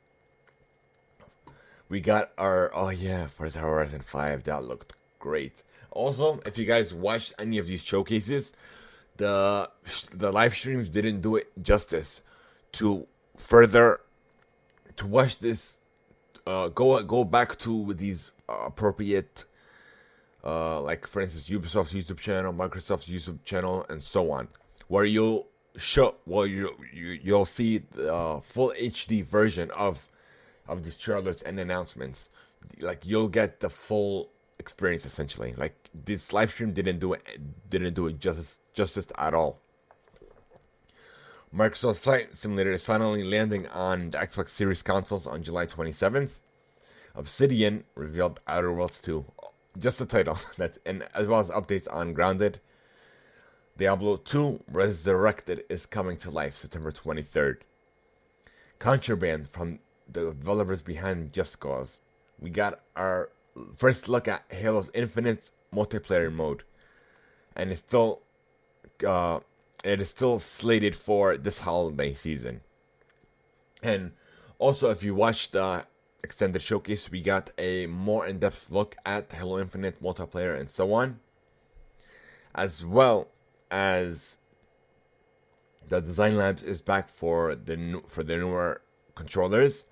We 1.89 2.01
got 2.01 2.31
our 2.37 2.71
oh 2.75 2.91
yeah, 2.91 3.29
Forza 3.29 3.61
Horizon 3.61 4.01
5 4.01 4.45
that 4.45 4.65
looked 4.65 4.95
great. 5.19 5.63
Also, 5.91 6.41
if 6.47 6.57
you 6.57 6.65
guys 6.67 6.95
watched 6.95 7.35
any 7.39 7.59
of 7.59 7.67
these 7.67 7.83
showcases, 7.83 8.53
the 9.21 9.71
the 10.13 10.33
live 10.33 10.55
streams 10.55 10.89
didn't 10.89 11.21
do 11.21 11.37
it 11.37 11.47
justice 11.63 12.23
to 12.73 13.07
further 13.37 14.01
to 14.97 15.07
watch 15.07 15.39
this 15.39 15.79
uh, 16.47 16.69
go 16.69 17.03
go 17.03 17.23
back 17.23 17.59
to 17.59 17.93
these 17.95 18.33
uh, 18.49 18.65
appropriate 18.71 19.45
uh, 20.43 20.81
like 20.81 21.07
for 21.07 21.21
instance 21.21 21.51
Ubisoft's 21.51 21.93
YouTube 21.93 22.17
channel, 22.17 22.53
Microsoft's 22.53 23.11
YouTube 23.11 23.45
channel, 23.45 23.85
and 23.91 24.03
so 24.03 24.31
on, 24.31 24.49
where 24.89 25.05
you'll 25.05 25.47
show 25.77 26.17
well 26.25 26.47
you, 26.47 26.75
you 26.93 27.19
you'll 27.23 27.45
see 27.45 27.79
the 27.79 28.13
uh, 28.13 28.41
full 28.41 28.73
HD 28.81 29.23
version 29.23 29.71
of 29.73 30.09
of 30.67 30.83
these 30.83 30.97
trailers 30.97 31.43
and 31.43 31.61
announcements. 31.61 32.31
Like 32.81 33.05
you'll 33.05 33.29
get 33.29 33.61
the 33.61 33.69
full 33.69 34.31
experience 34.61 35.05
essentially. 35.05 35.53
Like 35.57 35.75
this 35.93 36.33
live 36.33 36.51
stream 36.51 36.73
didn't 36.73 37.01
do 37.01 37.15
it 37.15 37.23
didn't 37.69 37.95
do 37.95 38.07
it 38.07 38.21
justice 38.21 38.61
justice 38.73 39.09
at 39.19 39.35
all. 39.35 39.59
Microsoft 41.53 41.97
Flight 41.97 42.37
Simulator 42.37 42.71
is 42.71 42.85
finally 42.85 43.25
landing 43.25 43.67
on 43.69 44.11
the 44.11 44.19
Xbox 44.19 44.51
Series 44.51 44.83
consoles 44.83 45.27
on 45.27 45.43
July 45.43 45.67
27th. 45.67 46.35
Obsidian 47.17 47.83
revealed 47.97 48.39
Outer 48.47 48.73
Worlds 48.73 49.01
2 49.01 49.25
just 49.79 49.99
the 49.99 50.07
title. 50.07 50.39
That's 50.57 50.79
and 50.87 51.07
as 51.15 51.27
well 51.27 51.41
as 51.41 51.49
updates 51.49 51.93
on 51.93 52.13
Grounded. 52.13 52.61
Diablo 53.77 54.17
2 54.17 54.65
Resurrected 54.71 55.65
is 55.69 55.87
coming 55.87 56.17
to 56.19 56.31
life 56.31 56.55
September 56.55 56.93
23rd. 56.93 57.59
Contraband 58.79 59.49
from 59.49 59.79
the 60.07 60.33
developers 60.33 60.83
behind 60.83 61.33
Just 61.33 61.61
Cause. 61.61 62.01
We 62.39 62.51
got 62.51 62.81
our 62.95 63.31
first 63.77 64.09
look 64.09 64.29
at 64.29 64.45
Halo's 64.51 64.91
Infinite 64.95 65.51
multiplayer 65.75 66.33
mode, 66.33 66.63
and 67.57 67.71
it's 67.71 67.81
still 67.81 68.23
uh, 69.07 69.41
it 69.85 70.01
is 70.01 70.11
still 70.11 70.39
slated 70.39 70.95
for 70.95 71.37
this 71.37 71.61
holiday 71.61 72.15
season. 72.15 72.61
And 73.83 74.13
also, 74.59 74.91
if 74.91 75.03
you 75.03 75.15
watched 75.15 75.53
the 75.53 75.87
extended 76.23 76.63
showcase, 76.63 77.11
we 77.11 77.21
got 77.23 77.51
a 77.57 77.87
more 77.87 78.27
in 78.27 78.39
depth 78.39 78.71
look 78.71 78.97
at 79.07 79.33
Halo 79.33 79.59
Infinite 79.59 80.03
multiplayer 80.03 80.59
and 80.59 80.71
so 80.71 80.93
on, 80.93 81.21
as 82.55 82.85
well 82.85 83.29
as 83.71 84.37
the 85.89 86.01
Design 86.01 86.37
Labs 86.37 86.63
is 86.63 86.83
back 86.83 87.09
for 87.09 87.55
the 87.55 87.77
new, 87.77 88.03
for 88.07 88.23
the 88.23 88.37
newer 88.37 88.83
controllers. 89.15 89.85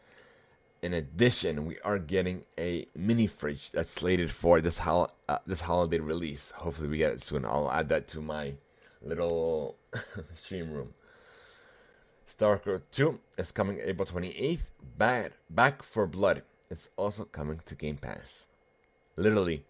In 0.80 0.94
addition, 0.94 1.66
we 1.66 1.78
are 1.80 1.98
getting 1.98 2.44
a 2.58 2.86
mini 2.96 3.26
fridge 3.26 3.72
that's 3.72 3.90
slated 3.90 4.30
for 4.30 4.60
this 4.60 4.78
hol- 4.78 5.12
uh, 5.28 5.38
this 5.46 5.62
holiday 5.62 5.98
release. 5.98 6.52
Hopefully, 6.52 6.88
we 6.88 6.98
get 6.98 7.12
it 7.12 7.22
soon. 7.22 7.44
I'll 7.44 7.70
add 7.70 7.88
that 7.88 8.06
to 8.08 8.20
my 8.20 8.54
little 9.02 9.76
stream 10.34 10.72
room. 10.72 10.94
Stalker 12.26 12.82
2 12.92 13.18
is 13.38 13.50
coming 13.50 13.80
April 13.82 14.06
28th. 14.06 14.70
Bad 14.96 15.32
Back 15.50 15.82
for 15.82 16.06
Blood 16.06 16.42
is 16.70 16.90
also 16.96 17.24
coming 17.24 17.60
to 17.66 17.74
Game 17.74 17.96
Pass. 17.96 18.46
Literally, 19.16 19.64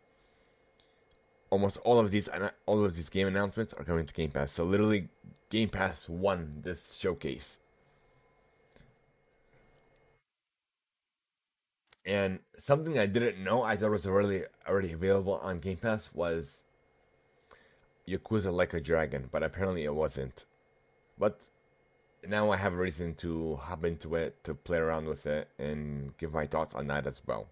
almost 1.51 1.79
all 1.79 1.99
of 1.99 2.11
these 2.11 2.29
all 2.67 2.85
of 2.85 2.97
these 2.97 3.09
game 3.09 3.27
announcements 3.27 3.73
are 3.73 3.85
coming 3.85 4.05
to 4.05 4.13
Game 4.13 4.31
Pass. 4.31 4.53
So 4.53 4.65
literally, 4.65 5.09
Game 5.49 5.69
Pass 5.71 6.09
won 6.09 6.61
this 6.63 6.95
showcase. 6.95 7.59
And 12.09 12.39
something 12.59 12.99
I 12.99 13.05
didn't 13.05 13.45
know, 13.45 13.63
I 13.63 13.77
thought 13.77 13.91
was 13.91 14.07
already 14.07 14.45
already 14.67 14.93
available 14.93 15.35
on 15.35 15.61
Game 15.61 15.77
Pass 15.77 16.09
was 16.15 16.65
Yakuza 18.09 18.51
Like 18.51 18.73
a 18.73 18.81
Dragon, 18.81 19.29
but 19.31 19.43
apparently 19.43 19.85
it 19.85 19.95
wasn't. 19.95 20.47
But 21.19 21.51
now 22.27 22.51
I 22.51 22.57
have 22.57 22.73
a 22.73 22.77
reason 22.77 23.15
to 23.17 23.57
hop 23.57 23.85
into 23.85 24.15
it, 24.15 24.43
to 24.45 24.55
play 24.55 24.79
around 24.79 25.07
with 25.07 25.27
it, 25.27 25.49
and 25.59 26.17
give 26.17 26.33
my 26.33 26.47
thoughts 26.47 26.75
on 26.75 26.87
that 26.87 27.07
as 27.07 27.21
well. 27.27 27.49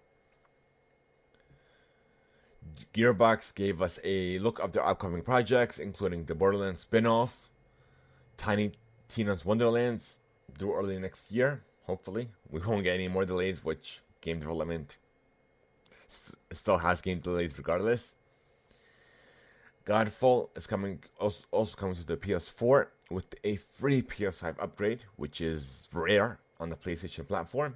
Gearbox 2.95 3.53
gave 3.53 3.79
us 3.79 3.99
a 4.03 4.39
look 4.39 4.57
of 4.57 4.71
their 4.71 4.85
upcoming 4.85 5.21
projects, 5.21 5.77
including 5.77 6.25
the 6.25 6.33
Borderlands 6.33 6.81
spin 6.81 7.05
off, 7.05 7.47
Tiny 8.37 8.71
Tina's 9.07 9.45
Wonderlands, 9.45 10.17
due 10.57 10.73
early 10.73 10.97
next 10.97 11.31
year, 11.31 11.61
hopefully. 11.85 12.29
We 12.49 12.59
won't 12.61 12.83
get 12.83 12.95
any 12.95 13.07
more 13.07 13.23
delays, 13.23 13.63
which 13.63 14.01
game 14.21 14.39
development 14.39 14.97
still 16.51 16.77
has 16.77 17.01
game 17.01 17.19
delays 17.19 17.57
regardless. 17.57 18.15
Godfall 19.85 20.49
is 20.55 20.67
coming 20.67 21.03
also, 21.17 21.77
coming 21.77 21.95
to 21.95 22.05
the 22.05 22.17
PS4 22.17 22.87
with 23.09 23.35
a 23.43 23.55
free 23.55 24.01
PS5 24.01 24.55
upgrade, 24.59 25.03
which 25.15 25.39
is 25.39 25.87
rare 25.93 26.39
on 26.59 26.69
the 26.69 26.75
PlayStation 26.75 27.25
platform. 27.25 27.75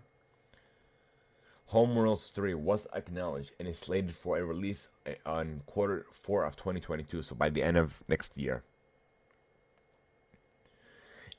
Homeworlds 1.72 2.30
3 2.34 2.54
was 2.56 2.86
acknowledged 2.94 3.52
and 3.58 3.66
is 3.66 3.80
slated 3.80 4.14
for 4.14 4.38
a 4.38 4.44
release 4.44 4.90
uh, 5.08 5.12
on 5.26 5.62
quarter 5.66 6.06
4 6.12 6.44
of 6.44 6.58
2022, 6.58 7.22
so 7.22 7.34
by 7.34 7.50
the 7.50 7.64
end 7.64 7.78
of 7.78 8.04
next 8.10 8.38
year. 8.38 8.64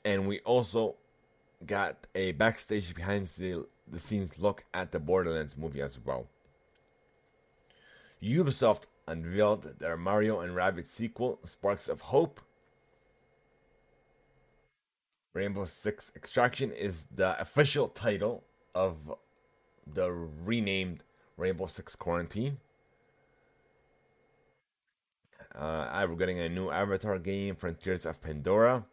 And 0.03 0.27
we 0.27 0.39
also 0.39 0.95
got 1.65 2.07
a 2.15 2.31
backstage 2.31 2.95
behind 2.95 3.27
the, 3.27 3.67
the 3.89 3.99
scenes 3.99 4.39
look 4.39 4.63
at 4.73 4.91
the 4.91 4.99
Borderlands 4.99 5.57
movie 5.57 5.81
as 5.81 5.99
well. 5.99 6.27
Ubisoft 8.21 8.83
unveiled 9.07 9.79
their 9.79 9.97
Mario 9.97 10.39
and 10.39 10.53
Rabbids 10.53 10.87
sequel, 10.87 11.39
Sparks 11.43 11.89
of 11.89 12.01
Hope. 12.01 12.39
Rainbow 15.33 15.65
Six 15.65 16.11
Extraction 16.15 16.71
is 16.71 17.07
the 17.13 17.39
official 17.41 17.87
title 17.87 18.43
of 18.73 19.13
the 19.91 20.11
renamed 20.11 21.03
Rainbow 21.37 21.67
Six 21.67 21.95
Quarantine. 21.95 22.59
Uh, 25.55 26.05
we're 26.07 26.15
getting 26.15 26.39
a 26.39 26.49
new 26.49 26.69
Avatar 26.69 27.19
game, 27.19 27.55
Frontiers 27.55 28.05
of 28.05 28.21
Pandora. 28.21 28.85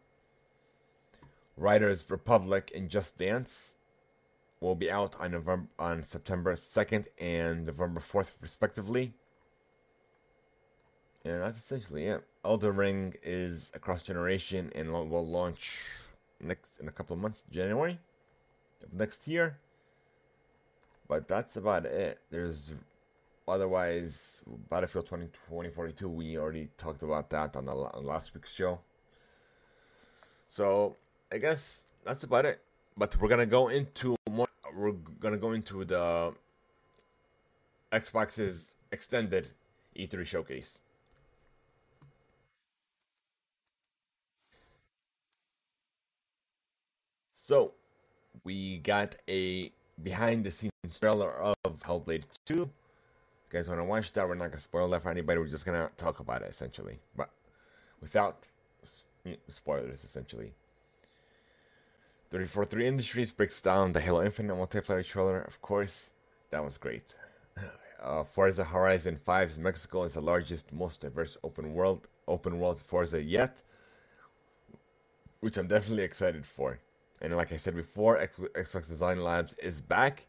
Riders 1.57 2.09
Republic 2.09 2.71
and 2.73 2.89
Just 2.89 3.17
Dance 3.17 3.75
will 4.61 4.75
be 4.75 4.89
out 4.89 5.19
on 5.19 5.31
November 5.31 5.67
on 5.77 6.03
September 6.03 6.55
2nd 6.55 7.05
and 7.19 7.65
November 7.65 7.99
4th 7.99 8.37
respectively. 8.39 9.13
And 11.25 11.41
that's 11.41 11.57
essentially 11.57 12.05
it. 12.07 12.23
Elden 12.45 12.75
Ring 12.75 13.15
is 13.21 13.71
across 13.75 14.03
generation 14.03 14.71
and 14.73 14.91
will 14.91 15.27
launch 15.27 15.83
next 16.39 16.79
in 16.79 16.87
a 16.87 16.91
couple 16.91 17.15
of 17.15 17.21
months, 17.21 17.43
January 17.51 17.99
of 18.83 18.93
next 18.93 19.27
year. 19.27 19.57
But 21.07 21.27
that's 21.27 21.57
about 21.57 21.85
it. 21.85 22.19
There's 22.31 22.71
otherwise 23.47 24.41
Battlefield 24.69 25.07
20, 25.07 25.25
2042. 25.25 26.07
We 26.07 26.37
already 26.37 26.69
talked 26.77 27.03
about 27.03 27.29
that 27.31 27.55
on 27.55 27.65
the 27.65 27.73
on 27.73 28.05
last 28.05 28.33
week's 28.33 28.53
show. 28.53 28.79
So 30.47 30.95
I 31.31 31.37
guess 31.37 31.83
that's 32.05 32.23
about 32.23 32.45
it. 32.45 32.61
But 32.97 33.15
we're 33.19 33.29
gonna 33.29 33.45
go 33.45 33.67
into 33.67 34.15
more. 34.29 34.47
We're 34.75 34.93
gonna 35.19 35.37
go 35.37 35.51
into 35.51 35.83
the 35.85 36.33
Xbox's 37.91 38.75
extended 38.91 39.49
E3 39.95 40.25
showcase. 40.25 40.79
So, 47.41 47.73
we 48.43 48.77
got 48.77 49.15
a 49.27 49.71
behind 50.01 50.45
the 50.45 50.51
scenes 50.51 50.71
trailer 50.99 51.31
of 51.33 51.55
Hellblade 51.83 52.23
2. 52.45 52.53
You 52.53 52.69
guys 53.49 53.67
want 53.67 53.81
to 53.81 53.83
watch 53.83 54.13
that? 54.13 54.27
We're 54.27 54.35
not 54.35 54.45
going 54.45 54.51
to 54.53 54.59
spoil 54.59 54.89
that 54.91 55.01
for 55.01 55.11
anybody. 55.11 55.39
We're 55.39 55.47
just 55.47 55.65
going 55.65 55.77
to 55.77 55.93
talk 55.97 56.19
about 56.19 56.41
it 56.41 56.49
essentially, 56.49 56.99
but 57.15 57.29
without 57.99 58.45
spoilers 59.49 60.05
essentially. 60.05 60.53
343 62.31 62.87
Industries 62.87 63.33
breaks 63.33 63.61
down 63.61 63.91
the 63.91 63.99
Halo 63.99 64.23
Infinite 64.23 64.55
multiplayer 64.55 65.05
trailer. 65.05 65.41
Of 65.41 65.61
course, 65.61 66.11
that 66.49 66.63
was 66.63 66.77
great. 66.77 67.15
Uh, 68.01 68.23
Forza 68.23 68.63
Horizon 68.63 69.19
5's 69.23 69.59
Mexico 69.59 70.01
is 70.05 70.13
the 70.13 70.21
largest, 70.21 70.73
most 70.73 71.01
diverse 71.01 71.37
open 71.43 71.75
world 71.75 72.07
open 72.27 72.57
world 72.57 72.79
Forza 72.79 73.21
yet, 73.21 73.61
which 75.39 75.55
I'm 75.55 75.67
definitely 75.67 76.03
excited 76.03 76.43
for. 76.43 76.79
And 77.21 77.37
like 77.37 77.51
I 77.51 77.57
said 77.57 77.75
before, 77.75 78.17
Xbox 78.17 78.87
Design 78.87 79.21
Labs 79.23 79.53
is 79.59 79.81
back. 79.81 80.25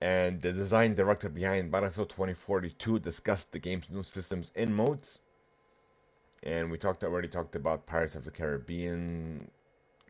And 0.00 0.40
the 0.40 0.52
design 0.52 0.96
director 0.96 1.28
behind 1.28 1.70
Battlefield 1.70 2.10
2042 2.10 2.98
discussed 2.98 3.52
the 3.52 3.60
game's 3.60 3.88
new 3.88 4.02
systems 4.02 4.50
and 4.56 4.74
modes. 4.74 5.20
And 6.42 6.70
we 6.70 6.78
talked 6.78 7.02
already 7.02 7.28
talked 7.28 7.56
about 7.56 7.86
Pirates 7.86 8.14
of 8.14 8.24
the 8.24 8.30
Caribbean, 8.30 9.50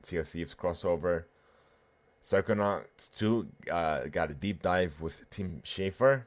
Sea 0.02 0.18
of 0.18 0.28
Thieves 0.28 0.54
crossover. 0.54 1.24
Psychonauts 2.24 3.10
2 3.16 3.48
uh, 3.70 4.04
got 4.08 4.30
a 4.30 4.34
deep 4.34 4.62
dive 4.62 5.00
with 5.00 5.28
Tim 5.30 5.62
Schafer. 5.64 6.24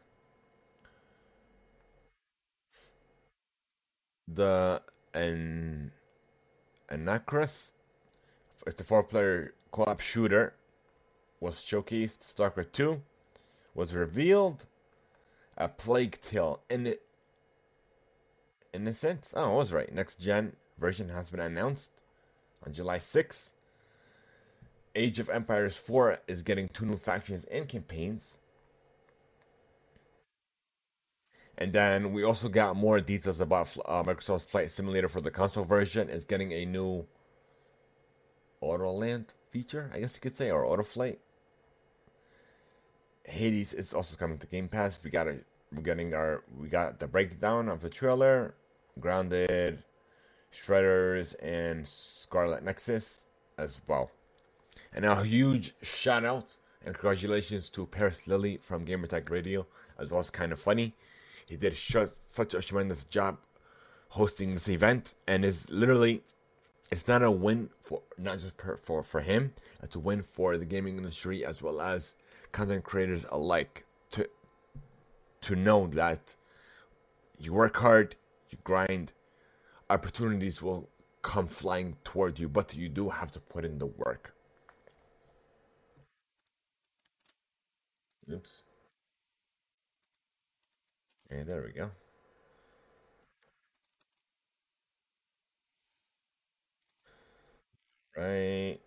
The 4.28 4.82
and 5.14 5.92
Anacrus, 6.90 7.74
it's 8.66 8.82
a 8.82 8.84
four-player 8.84 9.54
co-op 9.72 10.00
shooter, 10.00 10.54
was 11.40 11.60
showcased. 11.60 12.24
Stalker 12.24 12.64
2 12.64 13.02
was 13.76 13.94
revealed. 13.94 14.66
A 15.58 15.68
Plague 15.68 16.20
Tale 16.22 16.62
in 18.74 18.88
a 18.88 18.94
sense. 18.94 19.34
Oh, 19.36 19.54
I 19.54 19.56
was 19.56 19.72
right. 19.72 19.94
Next 19.94 20.20
gen 20.20 20.56
version 20.78 21.10
has 21.10 21.30
been 21.30 21.40
announced 21.40 21.92
on 22.66 22.74
July 22.74 23.00
6th. 23.00 23.52
Age 24.96 25.20
of 25.20 25.30
Empires 25.30 25.78
4 25.78 26.20
is 26.28 26.42
getting 26.42 26.68
two 26.68 26.86
new 26.86 26.98
factions 26.98 27.46
and 27.46 27.68
campaigns. 27.68 28.40
And 31.58 31.74
then 31.74 32.12
we 32.12 32.24
also 32.24 32.50
got 32.50 32.76
more 32.76 33.00
details 33.00 33.40
about 33.40 33.76
uh, 33.86 34.04
Microsoft's 34.04 34.46
Flight 34.46 34.72
Simulator 34.72 35.08
for 35.08 35.22
the 35.22 35.32
console 35.32 35.64
version. 35.64 36.10
is 36.10 36.24
getting 36.24 36.52
a 36.52 36.66
new 36.66 37.06
Autoland 38.64 39.26
feature, 39.50 39.92
I 39.94 40.00
guess 40.00 40.16
you 40.16 40.22
could 40.22 40.36
say, 40.36 40.50
or 40.50 40.66
Auto 40.66 40.84
Flight. 40.84 41.20
Hades 43.26 43.74
is 43.74 43.94
also 43.94 44.18
coming 44.18 44.40
to 44.40 44.48
Game 44.48 44.68
Pass. 44.68 45.00
We 45.04 45.12
got 45.12 45.28
a, 45.28 45.38
we're 45.74 45.84
getting 45.84 46.14
our 46.14 46.44
we 46.58 46.68
got 46.68 47.00
the 47.00 47.08
breakdown 47.08 47.70
of 47.70 47.82
the 47.82 47.90
trailer, 47.90 48.56
Grounded, 49.00 49.84
Shredders, 50.54 51.34
and 51.42 51.88
Scarlet 51.88 52.64
Nexus 52.64 53.26
as 53.58 53.82
well. 53.88 54.12
And 54.94 55.06
a 55.06 55.24
huge 55.24 55.74
shout 55.82 56.26
out 56.26 56.56
and 56.84 56.96
congratulations 56.96 57.70
to 57.70 57.86
Paris 57.86 58.22
Lilly 58.26 58.58
from 58.58 58.86
Gamertag 58.86 59.30
Radio, 59.30 59.68
as 60.00 60.10
well 60.10 60.20
as 60.20 60.30
Kinda 60.30 60.56
Funny. 60.56 60.96
He 61.46 61.56
did 61.58 61.78
such 61.78 62.54
a 62.54 62.62
tremendous 62.62 63.04
job 63.04 63.38
hosting 64.10 64.54
this 64.54 64.68
event, 64.70 65.14
and 65.28 65.46
is 65.46 65.70
literally 65.70 66.24
it's 66.92 67.08
not 67.08 67.24
a 67.24 67.32
win 67.32 67.70
for 67.82 68.02
not 68.18 68.40
just 68.40 68.58
for, 68.58 68.76
for 68.78 69.04
for 69.04 69.22
him, 69.22 69.54
it's 69.82 69.96
a 69.96 70.00
win 70.00 70.22
for 70.22 70.58
the 70.58 70.66
gaming 70.66 70.98
industry 70.98 71.46
as 71.46 71.62
well 71.62 71.82
as 71.82 72.16
content 72.52 72.84
creators 72.84 73.26
alike 73.32 73.86
to 74.12 74.30
to 75.42 75.56
know 75.56 75.88
that 75.88 76.36
you 77.40 77.54
work 77.54 77.78
hard, 77.78 78.16
you 78.52 78.60
grind, 78.64 79.14
opportunities 79.90 80.62
will 80.62 80.90
come 81.24 81.48
flying 81.48 81.98
toward 82.04 82.40
you, 82.40 82.50
but 82.50 82.76
you 82.76 82.90
do 82.90 83.10
have 83.10 83.32
to 83.32 83.40
put 83.40 83.66
in 83.66 83.80
the 83.80 83.88
work. 83.88 84.34
Oops. 88.32 88.64
Okay, 91.32 91.44
there 91.44 91.62
we 91.64 91.72
go. 91.72 91.92
Right. 98.16 98.80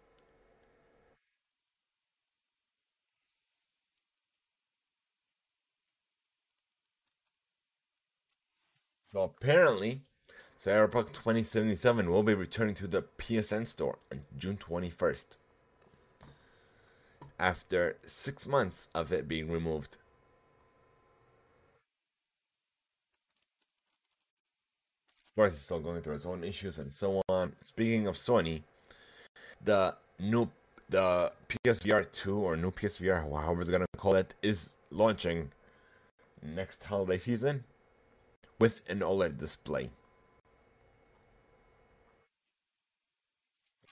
So 9.14 9.22
apparently, 9.22 10.00
Cyberpunk 10.60 11.12
2077 11.12 12.10
will 12.10 12.24
be 12.24 12.34
returning 12.34 12.74
to 12.74 12.88
the 12.88 13.02
PSN 13.16 13.64
store 13.64 13.98
on 14.10 14.22
June 14.36 14.56
21st. 14.56 15.26
After 17.38 17.96
six 18.04 18.44
months 18.44 18.88
of 18.92 19.12
it 19.12 19.28
being 19.28 19.48
removed. 19.48 19.98
Of 25.30 25.36
course, 25.36 25.52
it's 25.52 25.62
still 25.62 25.78
going 25.78 26.02
through 26.02 26.16
its 26.16 26.26
own 26.26 26.42
issues 26.42 26.78
and 26.78 26.92
so 26.92 27.22
on. 27.28 27.52
Speaking 27.62 28.08
of 28.08 28.16
Sony, 28.16 28.62
the 29.64 29.94
new 30.18 30.50
the 30.88 31.30
PSVR 31.64 32.10
2 32.10 32.36
or 32.36 32.56
new 32.56 32.72
PSVR, 32.72 33.22
however 33.22 33.64
they're 33.64 33.70
gonna 33.70 33.86
call 33.96 34.16
it, 34.16 34.34
is 34.42 34.74
launching 34.90 35.52
next 36.42 36.82
holiday 36.82 37.16
season 37.16 37.62
with 38.58 38.82
an 38.88 39.00
OLED 39.00 39.38
display. 39.38 39.90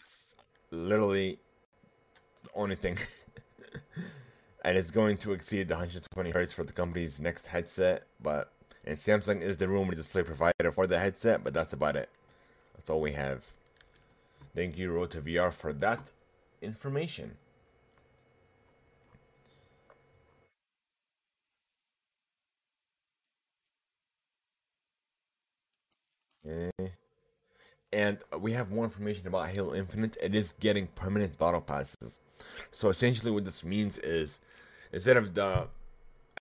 It's 0.00 0.34
literally 0.70 1.38
the 2.44 2.50
only 2.54 2.76
thing. 2.76 2.98
and 4.64 4.76
it's 4.76 4.90
going 4.90 5.18
to 5.18 5.32
exceed 5.32 5.68
the 5.68 5.74
120 5.74 6.30
hertz 6.30 6.52
for 6.52 6.64
the 6.64 6.72
company's 6.72 7.18
next 7.18 7.48
headset, 7.48 8.06
but 8.20 8.52
and 8.84 8.98
Samsung 8.98 9.42
is 9.42 9.58
the 9.58 9.68
rumored 9.68 9.96
display 9.96 10.22
provider 10.22 10.72
for 10.72 10.86
the 10.86 10.98
headset, 10.98 11.44
but 11.44 11.54
that's 11.54 11.72
about 11.72 11.96
it. 11.96 12.08
That's 12.74 12.90
all 12.90 13.00
we 13.00 13.12
have. 13.12 13.44
Thank 14.54 14.76
you, 14.76 14.90
Road 14.90 15.12
to 15.12 15.20
VR, 15.20 15.52
for 15.52 15.72
that 15.72 16.10
information. 16.60 17.36
Okay. 26.52 26.92
And 27.92 28.18
we 28.38 28.52
have 28.52 28.70
more 28.70 28.84
information 28.84 29.26
about 29.26 29.50
Halo 29.50 29.74
Infinite. 29.74 30.16
It 30.22 30.34
is 30.34 30.54
getting 30.60 30.86
permanent 30.88 31.38
battle 31.38 31.60
passes. 31.60 32.20
So 32.70 32.88
essentially, 32.88 33.30
what 33.30 33.44
this 33.44 33.64
means 33.64 33.98
is 33.98 34.40
instead 34.92 35.16
of 35.16 35.34
the 35.34 35.68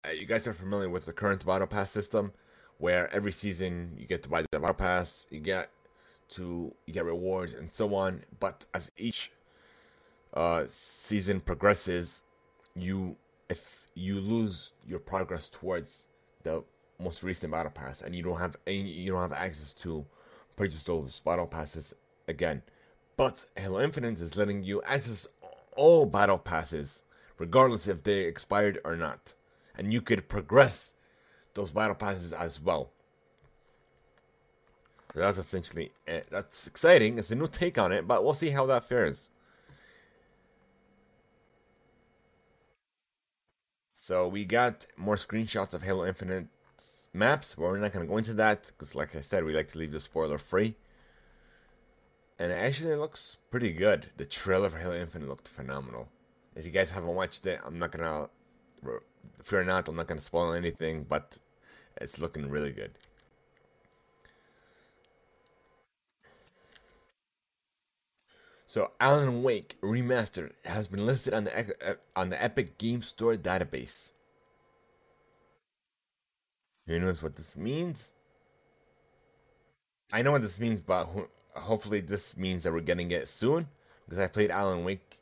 uh, 0.04 0.10
you 0.12 0.26
guys 0.26 0.48
are 0.48 0.54
familiar 0.54 0.90
with 0.90 1.06
the 1.06 1.14
current 1.14 1.46
battle 1.46 1.68
pass 1.68 1.92
system, 1.92 2.32
where 2.78 3.14
every 3.14 3.32
season 3.32 3.96
you 3.98 4.06
get 4.06 4.24
to 4.24 4.30
buy 4.30 4.42
the 4.42 4.60
battle 4.60 4.74
pass, 4.74 5.28
you 5.30 5.40
get 5.40 5.70
to 6.30 6.74
you 6.86 6.94
get 6.94 7.06
rewards 7.06 7.54
and 7.54 7.70
so 7.70 7.94
on. 7.96 8.24
But 8.40 8.66
as 8.74 8.92
each 8.98 9.32
uh, 10.34 10.66
season 10.70 11.42
progresses, 11.42 12.24
you 12.76 13.18
if 13.50 13.92
you 13.94 14.22
lose 14.22 14.72
your 14.88 15.00
progress 15.00 15.50
towards 15.50 16.06
the 16.44 16.64
most 17.02 17.24
recent 17.24 17.52
battle 17.52 17.72
pass, 17.72 18.02
and 18.02 18.16
you 18.16 18.24
don't 18.24 18.40
have 18.40 18.56
any, 18.68 18.90
you 18.90 19.12
don't 19.12 19.22
have 19.22 19.34
access 19.34 19.74
to 19.74 20.06
purchase 20.56 20.84
those 20.84 21.20
battle 21.20 21.48
passes 21.48 21.94
again. 22.28 22.62
But 23.18 23.46
Halo 23.56 23.82
Infinite 23.82 24.20
is 24.20 24.38
letting 24.38 24.64
you 24.64 24.82
access 24.84 25.28
all 25.76 26.06
battle 26.06 26.38
passes, 26.38 27.04
regardless 27.38 27.88
if 27.88 28.04
they 28.04 28.22
expired 28.22 28.80
or 28.84 28.96
not, 28.96 29.34
and 29.78 29.94
you 29.94 30.02
could 30.02 30.30
progress 30.30 30.96
those 31.54 31.72
battle 31.72 31.96
passes 31.96 32.34
as 32.34 32.62
well. 32.62 32.92
That's 35.14 35.40
essentially 35.40 35.92
it. 36.08 36.28
That's 36.32 36.68
exciting. 36.68 37.20
It's 37.20 37.32
a 37.32 37.36
new 37.36 37.48
take 37.48 37.78
on 37.78 37.92
it, 37.92 38.08
but 38.08 38.24
we'll 38.24 38.34
see 38.34 38.52
how 38.52 38.66
that 38.68 38.86
fares. 38.86 39.30
So 43.96 44.28
we 44.28 44.46
got 44.46 44.88
more 44.98 45.16
screenshots 45.16 45.74
of 45.74 45.84
Halo 45.84 46.08
Infinite 46.08 46.48
maps, 47.14 47.58
we're 47.58 47.78
not 47.78 47.94
going 47.94 48.06
to 48.06 48.10
go 48.10 48.18
into 48.18 48.34
that 48.36 48.68
because, 48.68 48.96
like 48.96 49.16
I 49.16 49.22
said, 49.22 49.44
we 49.44 49.54
like 49.54 49.72
to 49.72 49.80
leave 49.80 49.92
the 49.92 50.00
spoiler 50.00 50.38
free. 50.38 50.76
And 52.40 52.52
it 52.52 52.56
actually, 52.56 52.96
looks 52.96 53.38
pretty 53.52 53.72
good. 53.72 54.08
The 54.18 54.26
trailer 54.26 54.70
for 54.70 54.80
Halo 54.80 54.96
Infinite 54.96 55.30
looked 55.30 55.48
phenomenal. 55.48 56.10
If 56.56 56.66
you 56.66 56.72
guys 56.72 56.90
haven't 56.90 57.14
watched 57.14 57.46
it, 57.46 57.60
I'm 57.64 57.78
not 57.78 57.92
gonna. 57.92 58.30
Fear 59.44 59.66
not, 59.66 59.88
I'm 59.88 59.96
not 59.96 60.08
gonna 60.08 60.22
spoil 60.22 60.54
anything, 60.54 61.06
but 61.08 61.38
it's 61.98 62.18
looking 62.20 62.50
really 62.50 62.72
good. 62.72 62.98
So, 68.66 68.92
Alan 69.00 69.44
Wake 69.44 69.78
Remastered 69.82 70.52
has 70.66 70.88
been 70.88 71.06
listed 71.06 71.34
on 71.34 71.44
the 71.44 71.76
uh, 71.88 71.96
on 72.16 72.30
the 72.30 72.42
Epic 72.42 72.78
Game 72.78 73.04
Store 73.04 73.36
database. 73.36 74.12
Who 76.92 77.00
knows 77.00 77.24
what 77.24 77.38
this 77.38 77.56
means? 77.56 78.12
I 80.12 80.22
know 80.22 80.34
what 80.34 80.42
this 80.42 80.60
means, 80.60 80.82
but 80.82 81.06
ho- 81.06 81.30
hopefully 81.56 82.02
this 82.02 82.36
means 82.36 82.64
that 82.64 82.74
we're 82.74 82.82
getting 82.82 83.12
it 83.12 83.30
soon 83.30 83.70
because 84.04 84.20
I 84.22 84.28
played 84.28 84.52
Alan 84.52 84.84
Wake 84.84 85.20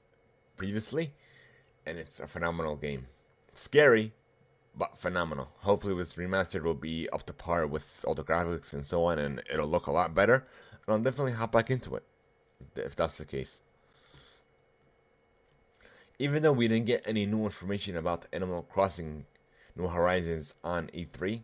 previously, 0.57 1.13
and 1.85 1.99
it's 1.99 2.19
a 2.19 2.25
phenomenal 2.25 2.75
game. 2.75 3.05
Scary, 3.53 4.13
but 4.75 4.97
phenomenal. 4.97 5.49
Hopefully, 5.59 5.93
this 5.93 6.15
remastered 6.15 6.63
will 6.63 6.73
be 6.73 7.07
up 7.09 7.27
to 7.27 7.33
par 7.33 7.67
with 7.67 8.03
all 8.07 8.15
the 8.15 8.23
graphics 8.23 8.73
and 8.73 8.83
so 8.83 9.03
on, 9.03 9.19
and 9.19 9.43
it'll 9.53 9.67
look 9.67 9.85
a 9.85 9.91
lot 9.91 10.15
better. 10.15 10.47
And 10.87 10.95
I'll 10.95 11.03
definitely 11.03 11.33
hop 11.33 11.51
back 11.51 11.69
into 11.69 11.95
it 11.95 12.03
if 12.75 12.95
that's 12.95 13.19
the 13.19 13.25
case. 13.25 13.59
Even 16.17 16.41
though 16.41 16.51
we 16.51 16.67
didn't 16.67 16.87
get 16.87 17.03
any 17.05 17.27
new 17.27 17.45
information 17.45 17.95
about 17.95 18.25
Animal 18.33 18.63
Crossing 18.63 19.25
New 19.75 19.87
Horizons 19.87 20.55
on 20.63 20.87
E3, 20.87 21.43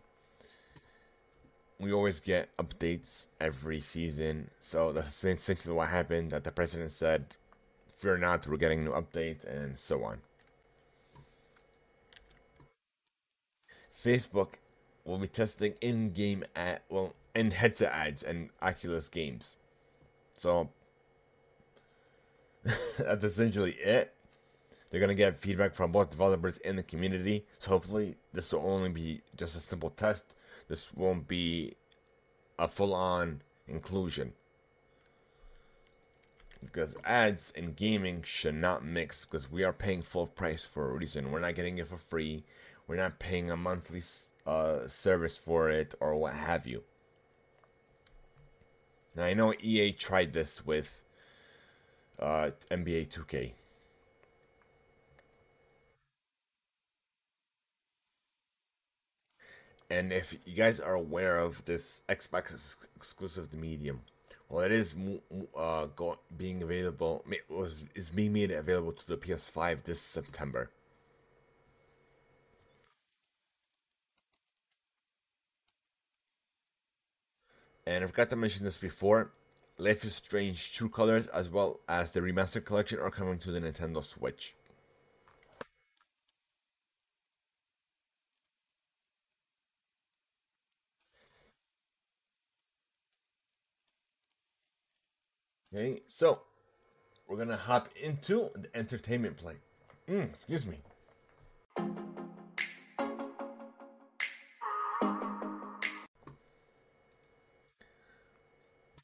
we 1.78 1.92
always 1.92 2.20
get 2.20 2.56
updates 2.56 3.26
every 3.40 3.80
season. 3.80 4.50
So 4.60 4.92
that's 4.92 5.22
essentially 5.24 5.74
what 5.74 5.88
happened. 5.88 6.30
That 6.30 6.44
the 6.44 6.50
president 6.50 6.90
said, 6.90 7.36
"Fear 7.98 8.18
not, 8.18 8.46
we're 8.46 8.56
getting 8.56 8.84
new 8.84 8.92
updates," 8.92 9.44
and 9.44 9.78
so 9.78 10.04
on. 10.04 10.22
Facebook 13.94 14.54
will 15.04 15.18
be 15.18 15.28
testing 15.28 15.74
in-game 15.80 16.44
ad, 16.54 16.80
well, 16.88 17.14
in 17.34 17.50
headset 17.50 17.92
ads 17.92 18.22
and 18.22 18.50
Oculus 18.60 19.08
games. 19.08 19.56
So 20.34 20.70
that's 22.98 23.24
essentially 23.24 23.72
it. 23.72 24.12
They're 24.90 25.00
gonna 25.00 25.14
get 25.14 25.40
feedback 25.40 25.74
from 25.74 25.92
both 25.92 26.10
developers 26.10 26.58
and 26.58 26.78
the 26.78 26.82
community. 26.82 27.44
So 27.58 27.70
hopefully, 27.70 28.16
this 28.32 28.52
will 28.52 28.66
only 28.66 28.88
be 28.88 29.20
just 29.36 29.56
a 29.56 29.60
simple 29.60 29.90
test. 29.90 30.34
This 30.68 30.92
won't 30.94 31.28
be 31.28 31.76
a 32.58 32.68
full-on 32.68 33.42
inclusion 33.68 34.32
because 36.60 36.96
ads 37.04 37.52
and 37.56 37.76
gaming 37.76 38.22
should 38.24 38.54
not 38.54 38.84
mix 38.84 39.24
because 39.24 39.50
we 39.50 39.62
are 39.62 39.72
paying 39.72 40.02
full 40.02 40.26
price 40.26 40.64
for 40.64 40.90
a 40.90 40.94
reason. 40.94 41.30
We're 41.30 41.40
not 41.40 41.54
getting 41.54 41.78
it 41.78 41.88
for 41.88 41.96
free. 41.96 42.44
We're 42.86 42.96
not 42.96 43.18
paying 43.18 43.50
a 43.50 43.56
monthly 43.56 44.02
uh, 44.46 44.88
service 44.88 45.38
for 45.38 45.70
it 45.70 45.94
or 46.00 46.16
what 46.16 46.34
have 46.34 46.66
you. 46.66 46.82
Now 49.14 49.24
I 49.24 49.34
know 49.34 49.54
EA 49.60 49.92
tried 49.92 50.32
this 50.32 50.66
with 50.66 51.00
uh, 52.18 52.50
NBA 52.70 53.08
2K. 53.08 53.52
And 59.88 60.12
if 60.12 60.36
you 60.44 60.56
guys 60.56 60.80
are 60.80 60.94
aware 60.94 61.38
of 61.38 61.64
this 61.64 62.00
Xbox 62.08 62.76
exclusive 62.96 63.54
Medium, 63.54 64.02
well, 64.48 64.64
it 64.64 64.72
is 64.72 64.96
uh, 65.56 65.86
being 66.36 66.62
available. 66.62 67.24
It 67.28 67.44
Was 67.48 67.84
is 67.94 68.10
being 68.10 68.32
made 68.32 68.52
available 68.52 68.92
to 68.92 69.06
the 69.06 69.16
PS5 69.16 69.84
this 69.84 70.00
September. 70.00 70.70
And 77.86 78.02
I 78.02 78.06
forgot 78.08 78.30
to 78.30 78.36
mention 78.36 78.64
this 78.64 78.78
before. 78.78 79.30
Life 79.78 80.04
is 80.04 80.14
Strange 80.14 80.72
True 80.72 80.88
Colors 80.88 81.26
as 81.28 81.48
well 81.50 81.80
as 81.88 82.10
the 82.10 82.20
Remastered 82.20 82.64
Collection 82.64 82.98
are 82.98 83.10
coming 83.10 83.38
to 83.38 83.52
the 83.52 83.60
Nintendo 83.60 84.04
Switch. 84.04 84.54
Okay, 95.76 96.00
so 96.08 96.40
we're 97.28 97.36
gonna 97.36 97.58
hop 97.58 97.90
into 98.02 98.48
the 98.54 98.74
entertainment 98.74 99.36
play. 99.36 99.56
Mm, 100.08 100.30
excuse 100.30 100.64
me. 100.64 100.78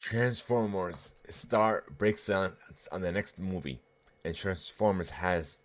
Transformers 0.00 1.12
star 1.28 1.84
breaks 1.98 2.26
down 2.26 2.54
on 2.90 3.02
the 3.02 3.12
next 3.12 3.38
movie, 3.38 3.82
and 4.24 4.34
Transformers 4.34 5.10
has 5.10 5.60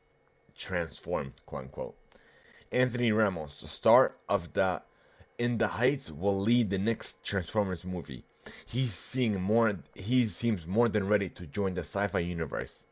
transformed, 0.57 1.31
quote 1.45 1.63
unquote. 1.63 1.95
Anthony 2.69 3.13
Ramos, 3.13 3.61
the 3.61 3.67
star 3.67 4.15
of 4.27 4.51
the 4.51 4.81
In 5.37 5.57
the 5.57 5.67
Heights, 5.69 6.11
will 6.11 6.37
lead 6.37 6.69
the 6.69 6.77
next 6.77 7.23
Transformers 7.23 7.85
movie. 7.85 8.25
He's 8.65 8.93
seeing 8.93 9.41
more. 9.41 9.79
He 9.95 10.25
seems 10.25 10.65
more 10.65 10.89
than 10.89 11.07
ready 11.07 11.29
to 11.29 11.45
join 11.45 11.73
the 11.73 11.81
sci-fi 11.81 12.19
universe. 12.19 12.85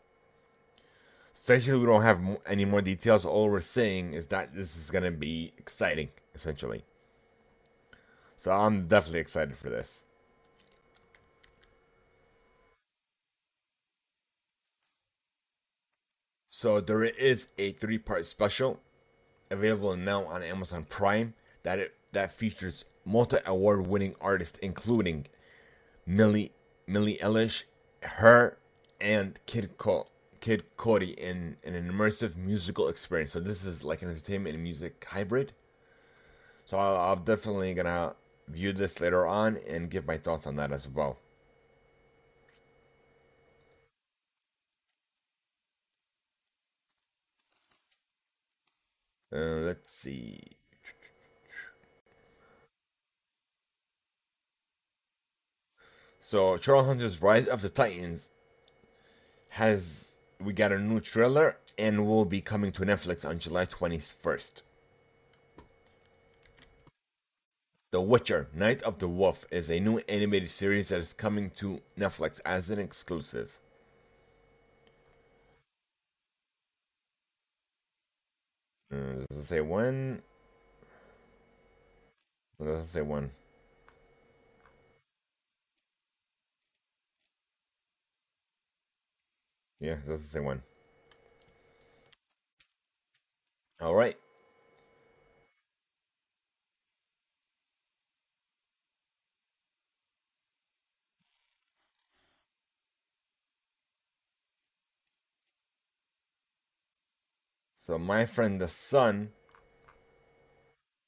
Essentially, 1.36 1.78
we 1.78 1.86
don't 1.86 2.02
have 2.02 2.20
any 2.48 2.65
more 2.65 2.82
details. 2.82 3.24
All 3.26 3.50
we're 3.50 3.62
saying 3.62 4.13
is 4.13 4.28
that 4.28 4.56
this 4.56 4.76
is 4.76 4.89
gonna 4.89 5.12
be 5.12 5.54
exciting, 5.58 6.10
essentially. 6.34 6.84
So 8.38 8.52
I'm 8.52 8.88
definitely 8.88 9.20
excited 9.20 9.58
for 9.58 9.70
this. 9.70 10.06
So 16.50 16.80
there 16.80 17.04
is 17.04 17.50
a 17.58 17.74
three-part 17.74 18.26
special 18.26 18.80
available 19.52 19.96
now 19.96 20.24
on 20.26 20.41
Amazon 20.41 20.86
Prime 20.89 21.34
that 21.63 21.80
it, 21.80 21.96
that 22.12 22.32
features 22.32 22.86
multi-award-winning 23.04 24.15
artists, 24.22 24.58
including 24.60 25.28
Billie 26.08 26.52
Billie 26.88 27.18
Eilish, 27.22 27.63
H.E.R., 28.04 28.58
and 29.00 29.39
Kid 29.46 29.78
Co- 29.78 30.08
Kid 30.39 30.63
Cudi 30.78 31.13
in, 31.15 31.58
in 31.63 31.76
an 31.76 31.91
immersive 31.91 32.36
musical 32.36 32.88
experience. 32.88 33.32
So 33.34 33.39
this 33.39 33.65
is 33.65 33.84
like 33.84 34.02
an 34.02 34.10
entertainment 34.10 34.56
and 34.56 34.63
music 34.63 35.06
hybrid. 35.10 35.54
So 36.65 36.78
I'll, 36.78 37.13
I'm 37.13 37.24
definitely 37.24 37.74
gonna 37.74 38.15
view 38.48 38.74
this 38.74 39.00
later 39.00 39.26
on 39.26 39.58
and 39.68 39.89
give 39.89 40.06
my 40.06 40.18
thoughts 40.18 40.46
on 40.48 40.56
that 40.58 40.72
as 40.72 40.88
well. 40.88 41.18
Uh, 49.32 49.62
let's 49.68 49.91
see. 49.94 50.58
So 56.28 56.58
Trollhunters 56.58 57.22
Rise 57.22 57.46
of 57.46 57.62
the 57.62 57.70
Titans 57.70 58.30
has 59.50 60.14
we 60.40 60.54
got 60.54 60.72
a 60.72 60.80
new 60.80 61.00
trailer 61.00 61.58
and 61.78 62.08
will 62.08 62.26
be 62.26 62.42
coming 62.42 62.72
to 62.72 62.82
Netflix 62.82 63.24
on 63.30 63.38
July 63.38 63.68
21st. 63.68 64.64
The 67.92 68.02
Witcher: 68.02 68.48
Night 68.56 68.82
of 68.82 68.98
the 68.98 69.08
Wolf 69.08 69.46
is 69.52 69.70
a 69.70 69.80
new 69.80 70.00
animated 70.10 70.50
series 70.50 70.88
that 70.88 71.00
is 71.00 71.14
coming 71.14 71.52
to 71.58 71.82
Netflix 71.96 72.40
as 72.44 72.72
an 72.72 72.80
exclusive. 72.80 73.60
Uh, 78.92 79.28
does 79.30 79.38
it 79.38 79.44
say 79.44 79.62
when? 79.62 80.24
It 82.60 82.64
doesn't 82.64 82.86
say 82.86 83.04
when. 83.04 83.30
Yeah, 89.86 89.98
it 89.98 90.08
doesn't 90.08 90.26
say 90.26 90.39
when. 90.39 90.63
All 93.80 93.93
right. 93.93 94.17
So 107.86 108.00
my 108.00 108.26
friend 108.26 108.60
the 108.60 108.67
Sun. 108.67 109.30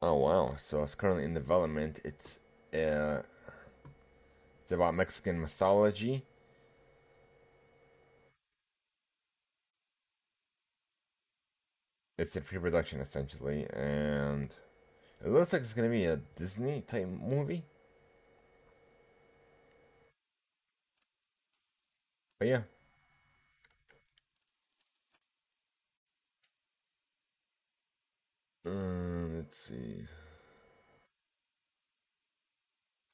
Oh 0.04 0.14
wow! 0.14 0.54
So 0.60 0.84
it's 0.84 0.94
currently 0.94 1.24
in 1.24 1.34
development. 1.34 2.00
It's 2.06 2.38
uh, 2.76 3.24
it's 4.62 4.72
about 4.72 4.94
Mexican 4.94 5.42
mythology. 5.42 6.27
It's 12.18 12.36
a 12.36 12.42
pre-production 12.42 13.00
essentially, 13.00 13.68
and 13.72 14.54
it 15.24 15.30
looks 15.30 15.54
like 15.54 15.62
it's 15.62 15.74
gonna 15.74 15.90
be 15.90 16.06
a 16.06 16.18
Disney 16.36 16.82
type 16.82 17.08
movie. 17.08 17.64
But 22.40 22.48
yeah. 22.48 22.62
Um, 28.66 29.38
let's 29.38 29.58
see. 29.58 30.06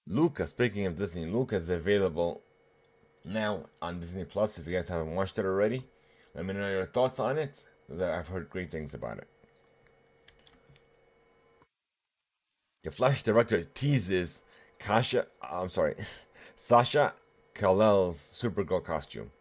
Luca, 0.08 0.48
speaking 0.48 0.86
of 0.86 0.96
Disney, 0.98 1.26
Luca 1.26 1.58
is 1.58 1.70
available 1.70 2.42
now 3.26 3.66
on 3.82 4.00
Disney 4.00 4.24
Plus. 4.26 4.58
If 4.58 4.68
you 4.68 4.74
guys 4.74 4.88
haven't 4.88 5.14
watched 5.14 5.38
it 5.38 5.46
already, 5.46 5.86
let 6.34 6.46
me 6.46 6.54
know 6.54 6.70
your 6.70 6.86
thoughts 6.86 7.20
on 7.20 7.38
it 7.38 7.64
because 7.88 8.02
I've 8.02 8.28
heard 8.28 8.50
great 8.50 8.72
things 8.72 8.94
about 8.94 9.18
it. 9.18 9.28
The 12.84 12.92
Flash 12.92 13.24
director 13.24 13.64
teases 13.64 14.44
Kasha, 14.80 15.28
I'm 15.42 15.70
sorry, 15.70 15.96
Sasha 16.58 17.14
Calle's 17.54 18.30
Supergirl 18.34 18.84
costume. 18.84 19.32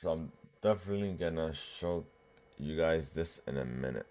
So 0.00 0.10
I'm 0.10 0.32
definitely 0.62 1.12
gonna 1.12 1.54
show 1.54 2.04
you 2.58 2.76
guys 2.76 3.10
this 3.10 3.40
in 3.46 3.58
a 3.58 3.64
minute. 3.64 4.06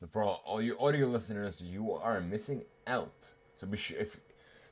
So 0.00 0.06
for 0.06 0.22
all, 0.22 0.42
all 0.44 0.62
you 0.62 0.78
audio 0.78 1.08
listeners, 1.08 1.60
you 1.60 1.92
are 1.92 2.20
missing 2.20 2.62
out. 2.86 3.30
So 3.58 3.66
be 3.66 3.76
sure 3.76 3.98
if 3.98 4.20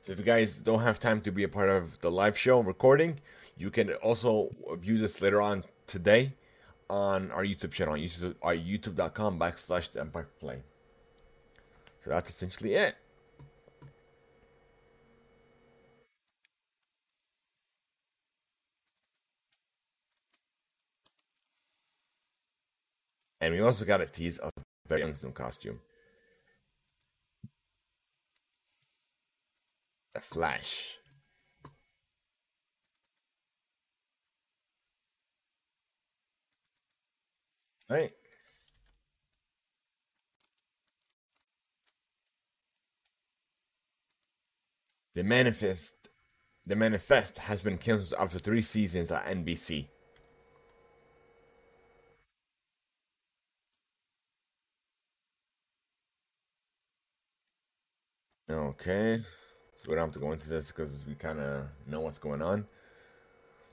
if 0.05 0.17
you 0.17 0.23
guys 0.23 0.57
don't 0.59 0.83
have 0.83 0.99
time 0.99 1.19
to 1.21 1.31
be 1.31 1.43
a 1.43 1.49
part 1.49 1.69
of 1.69 1.99
the 1.99 2.09
live 2.09 2.37
show 2.37 2.61
recording, 2.61 3.19
you 3.57 3.69
can 3.69 3.91
also 3.95 4.55
view 4.79 4.97
this 4.97 5.21
later 5.21 5.41
on 5.41 5.65
today 5.85 6.33
on 6.89 7.29
our 7.31 7.43
YouTube 7.43 7.71
channel, 7.71 7.95
on 7.95 7.99
YouTube, 7.99 8.35
our 8.41 8.55
youtube.com 8.55 9.37
backslash 9.37 9.91
the 9.91 9.99
Impact 9.99 10.39
Play. 10.39 10.63
So 12.05 12.11
that's 12.11 12.29
essentially 12.29 12.75
it. 12.75 12.95
And 23.41 23.53
we 23.53 23.59
also 23.59 23.83
got 23.83 23.99
a 23.99 24.05
tease 24.05 24.37
of 24.37 24.51
Young's 24.95 25.23
new 25.23 25.31
costume. 25.31 25.79
The 30.13 30.21
Flash. 30.21 30.93
Right. 37.89 38.11
The 45.15 45.23
manifest 45.23 45.95
the 46.65 46.75
manifest 46.75 47.37
has 47.37 47.61
been 47.61 47.77
canceled 47.77 48.21
after 48.21 48.39
three 48.39 48.61
seasons 48.61 49.09
at 49.09 49.25
NBC. 49.25 49.87
Okay. 58.49 59.21
So 59.83 59.89
we 59.89 59.95
don't 59.95 60.05
have 60.05 60.13
to 60.13 60.19
go 60.19 60.31
into 60.31 60.49
this 60.49 60.71
because 60.71 61.05
we 61.07 61.15
kind 61.15 61.39
of 61.39 61.65
know 61.85 61.99
what's 61.99 62.17
going 62.17 62.41
on. 62.41 62.65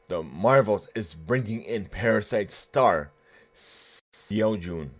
The 0.08 0.22
Marvels 0.22 0.88
is 0.94 1.14
bringing 1.14 1.62
in 1.62 1.86
Parasite 1.86 2.50
star 2.50 3.10
Seo 3.56 4.60
Jun 4.60 4.90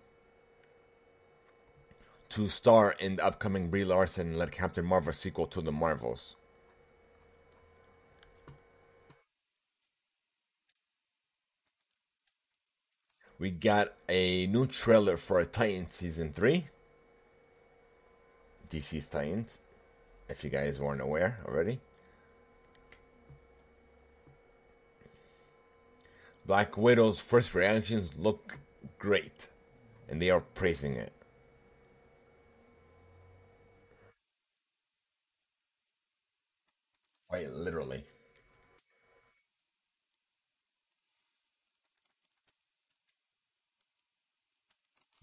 to 2.30 2.48
star 2.48 2.92
in 2.98 3.16
the 3.16 3.24
upcoming 3.24 3.68
Brie 3.68 3.84
Larson 3.84 4.38
led 4.38 4.50
Captain 4.52 4.84
Marvel 4.84 5.12
sequel 5.12 5.46
to 5.48 5.60
the 5.60 5.72
Marvels. 5.72 6.37
We 13.38 13.50
got 13.50 13.92
a 14.08 14.46
new 14.46 14.66
trailer 14.66 15.16
for 15.16 15.44
Titan 15.44 15.88
season 15.90 16.32
3. 16.32 16.68
DC's 18.70 19.08
Titans 19.08 19.58
if 20.28 20.44
you 20.44 20.50
guys 20.50 20.80
weren't 20.80 21.00
aware 21.00 21.38
already. 21.46 21.80
Black 26.46 26.76
Widow's 26.76 27.20
first 27.20 27.54
reactions 27.54 28.12
look 28.18 28.58
great, 28.98 29.48
and 30.08 30.20
they 30.20 30.30
are 30.30 30.40
praising 30.40 30.94
it. 30.94 31.12
Quite 37.28 37.50
literally. 37.50 38.04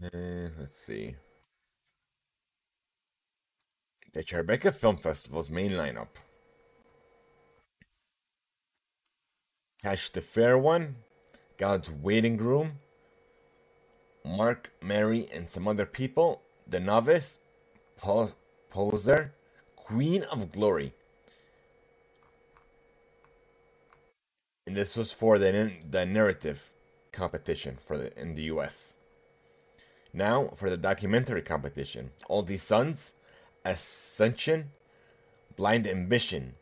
Uh, 0.04 0.50
let's 0.60 0.80
see. 0.80 1.16
The 4.14 4.24
Tribeca 4.24 4.74
Film 4.74 4.98
Festival's 4.98 5.50
main 5.50 5.72
lineup. 5.72 6.08
Catch 9.82 10.12
the 10.12 10.22
Fair 10.22 10.58
One, 10.58 10.98
God's 11.58 11.90
Waiting 11.90 12.38
Room, 12.38 12.80
Mark, 14.26 14.72
Mary, 14.82 15.30
and 15.34 15.50
some 15.50 15.68
other 15.68 15.86
people, 15.86 16.42
The 16.68 16.80
Novice, 16.80 17.40
Poser, 18.70 19.34
Queen 19.78 20.24
of 20.24 20.52
Glory. 20.52 20.94
And 24.68 24.76
this 24.76 24.98
was 24.98 25.14
for 25.14 25.40
the, 25.40 25.72
the 25.90 26.06
narrative 26.06 26.70
competition 27.14 27.78
for 27.86 27.98
the 27.98 28.18
in 28.20 28.36
the 28.36 28.44
US. 28.44 28.96
Now 30.14 30.52
for 30.56 30.70
the 30.70 30.78
documentary 30.78 31.42
competition. 31.42 32.12
All 32.28 32.44
these 32.44 32.64
sons 32.64 33.14
Ascension, 33.64 34.72
Blind 35.56 35.88
Ambition, 35.88 36.56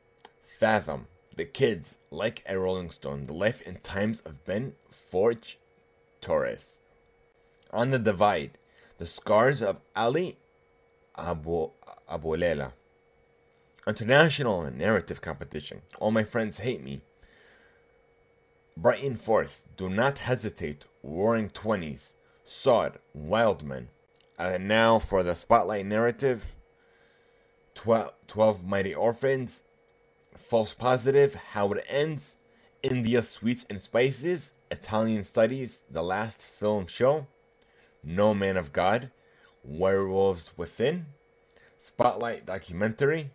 Fathom, 0.59 1.07
The 1.35 1.45
Kids, 1.45 1.97
Like 2.12 2.43
a 2.47 2.59
Rolling 2.59 2.89
Stone, 2.89 3.27
The 3.27 3.33
Life 3.33 3.62
and 3.65 3.81
Times 3.83 4.21
of 4.21 4.43
Ben 4.45 4.73
Forge 4.91 5.57
Torres. 6.19 6.79
On 7.71 7.91
the 7.91 7.99
Divide, 7.99 8.57
The 8.97 9.05
Scars 9.05 9.62
of 9.62 9.77
Ali 9.95 10.38
Abu 11.17 11.69
Abulela. 12.09 12.73
International 13.88 14.69
Narrative 14.69 15.21
Competition, 15.21 15.81
All 15.99 16.12
My 16.12 16.23
Friends 16.23 16.59
Hate 16.59 16.83
Me. 16.83 17.01
Brighton 18.75 19.15
Fourth, 19.15 19.63
Do 19.77 19.89
Not 19.89 20.19
Hesitate, 20.19 20.85
Roaring 21.03 21.49
Twenties, 21.49 22.13
Sod, 22.45 22.99
Wildman. 23.13 23.89
And 24.38 24.67
now 24.67 24.99
for 24.99 25.23
the 25.23 25.35
spotlight 25.35 25.85
narrative 25.85 26.55
12, 27.80 28.12
12 28.28 28.68
Mighty 28.68 28.94
Orphans, 28.94 29.63
False 30.38 30.74
Positive, 30.74 31.34
How 31.54 31.72
It 31.72 31.86
Ends, 31.88 32.36
India 32.84 33.24
Sweets 33.24 33.65
and 33.70 33.82
Spices, 33.82 34.54
Italian 34.70 35.24
Studies, 35.24 35.84
The 35.89 36.04
Last 36.04 36.42
Film 36.42 36.88
Show, 36.88 37.28
No 38.04 38.34
Man 38.34 38.58
of 38.58 38.74
God, 38.74 39.12
Werewolves 39.63 40.52
Within, 40.58 41.06
Spotlight 41.78 42.46
Documentary. 42.46 43.32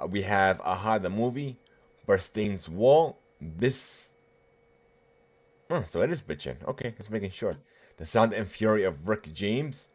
Uh, 0.00 0.06
we 0.06 0.22
have 0.22 0.60
Aha 0.60 0.98
the 0.98 1.10
Movie, 1.10 1.58
Bernstein's 2.06 2.68
Wall, 2.68 3.18
This. 3.40 4.12
Oh, 5.68 5.82
so 5.84 6.02
it 6.02 6.12
is 6.12 6.22
bitchin'. 6.22 6.64
Okay, 6.64 6.94
just 6.96 7.10
making 7.10 7.32
sure. 7.32 7.54
The 7.96 8.06
Sound 8.06 8.32
and 8.32 8.46
Fury 8.46 8.84
of 8.84 9.08
Rick 9.08 9.34
James, 9.34 9.88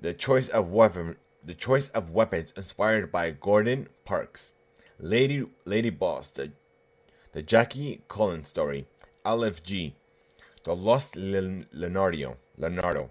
The 0.00 0.14
Choice 0.14 0.48
of 0.48 0.70
Weapon, 0.70 1.16
The 1.46 1.54
Choice 1.54 1.90
of 1.90 2.10
Weapons, 2.10 2.52
inspired 2.56 3.12
by 3.12 3.30
Gordon 3.30 3.88
Parks, 4.04 4.54
Lady 4.98 5.46
Lady 5.64 5.90
Boss, 5.90 6.28
the 6.30 6.50
the 7.30 7.40
Jackie 7.40 8.02
Collins 8.08 8.48
story, 8.48 8.88
LFG, 9.24 9.92
The 10.64 10.74
Lost 10.74 11.14
Leonardo, 11.14 12.38
Leonardo, 12.58 13.10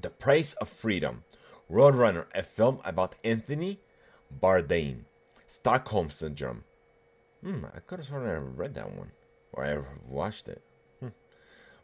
The 0.00 0.10
Price 0.10 0.54
of 0.60 0.68
Freedom, 0.68 1.24
Roadrunner, 1.68 2.26
a 2.32 2.44
film 2.44 2.80
about 2.84 3.16
Anthony 3.24 3.80
Bourdain, 4.32 5.06
Stockholm 5.48 6.10
Syndrome. 6.10 6.62
Hmm, 7.42 7.64
I 7.74 7.80
could 7.80 7.98
have 7.98 8.06
sworn 8.06 8.28
I 8.28 8.34
read 8.34 8.74
that 8.74 8.94
one, 8.94 9.10
or 9.52 9.64
I 9.64 9.78
watched 10.06 10.46
it. 10.46 10.62
Hmm. 11.00 11.08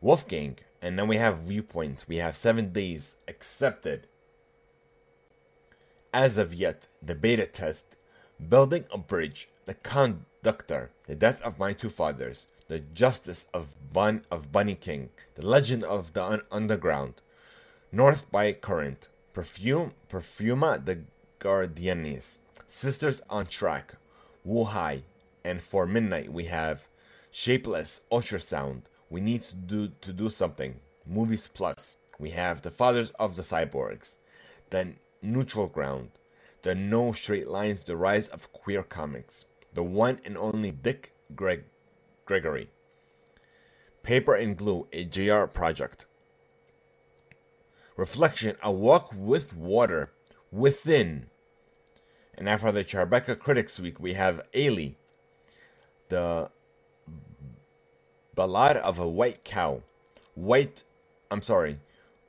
Wolfgang, 0.00 0.58
and 0.80 0.96
then 0.96 1.08
we 1.08 1.16
have 1.16 1.38
viewpoints. 1.38 2.06
We 2.06 2.18
have 2.18 2.36
seven 2.36 2.72
days 2.72 3.16
accepted. 3.26 4.06
As 6.16 6.38
of 6.38 6.54
yet, 6.54 6.86
the 7.02 7.14
beta 7.14 7.44
test, 7.46 7.94
building 8.48 8.86
a 8.90 8.96
bridge, 8.96 9.50
the 9.66 9.74
conductor, 9.74 10.88
the 11.06 11.14
death 11.14 11.42
of 11.42 11.58
my 11.58 11.74
two 11.74 11.90
fathers, 11.90 12.46
the 12.68 12.78
justice 12.78 13.44
of 13.52 13.74
Bun 13.92 14.24
of 14.30 14.50
Bunny 14.50 14.76
King, 14.76 15.10
the 15.34 15.46
legend 15.46 15.84
of 15.84 16.14
the 16.14 16.24
un- 16.24 16.40
underground, 16.50 17.20
North 17.92 18.30
by 18.30 18.54
Current, 18.54 19.08
Perfume, 19.34 19.92
Perfuma 20.08 20.82
the 20.82 21.00
Guardianis, 21.38 22.38
Sisters 22.66 23.20
on 23.28 23.44
Track, 23.44 23.96
Wu 24.42 24.64
Hai, 24.64 25.02
and 25.44 25.60
for 25.60 25.84
midnight 25.84 26.32
we 26.32 26.46
have 26.46 26.88
Shapeless, 27.30 28.00
Ultrasound, 28.10 28.84
We 29.10 29.20
Need 29.20 29.42
to 29.42 29.54
Do 29.54 29.88
to 30.00 30.14
Do 30.14 30.30
Something, 30.30 30.80
Movies 31.06 31.46
Plus. 31.52 31.98
We 32.18 32.30
have 32.30 32.62
The 32.62 32.70
Fathers 32.70 33.10
of 33.18 33.36
the 33.36 33.42
Cyborgs, 33.42 34.14
The 34.70 34.94
Neutral 35.22 35.66
Ground, 35.66 36.10
The 36.62 36.74
No 36.74 37.12
Straight 37.12 37.48
Lines, 37.48 37.84
The 37.84 37.96
Rise 37.96 38.28
of 38.28 38.52
Queer 38.52 38.82
Comics, 38.82 39.44
The 39.74 39.82
One 39.82 40.20
and 40.24 40.36
Only 40.36 40.70
Dick 40.70 41.14
Greg 41.34 41.64
Gregory, 42.24 42.70
Paper 44.02 44.34
and 44.34 44.56
Glue, 44.56 44.88
a 44.92 45.04
JR 45.04 45.44
project. 45.44 46.06
Reflection, 47.96 48.56
A 48.62 48.70
Walk 48.70 49.12
with 49.16 49.54
Water, 49.54 50.12
Within. 50.52 51.26
And 52.36 52.48
after 52.48 52.70
the 52.70 52.84
Tribeca 52.84 53.38
Critics 53.38 53.80
Week, 53.80 53.98
we 53.98 54.12
have 54.14 54.42
Ailey, 54.52 54.96
the 56.08 56.50
Ballad 58.34 58.76
of 58.76 58.98
a 58.98 59.08
White 59.08 59.44
Cow. 59.44 59.82
White, 60.34 60.84
I'm 61.30 61.42
sorry, 61.42 61.78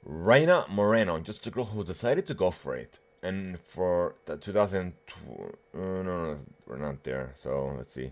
Rita 0.07 0.65
Moreno, 0.69 1.19
just 1.19 1.45
a 1.47 1.51
girl 1.51 1.65
who 1.65 1.83
decided 1.83 2.25
to 2.27 2.33
go 2.33 2.49
for 2.49 2.77
it. 2.77 2.99
And 3.21 3.59
for 3.59 4.15
the 4.25 4.37
2000, 4.37 4.93
uh, 5.11 5.43
no, 5.73 6.03
no, 6.03 6.39
we're 6.65 6.77
not 6.77 7.03
there. 7.03 7.33
So 7.35 7.73
let's 7.75 7.93
see. 7.93 8.11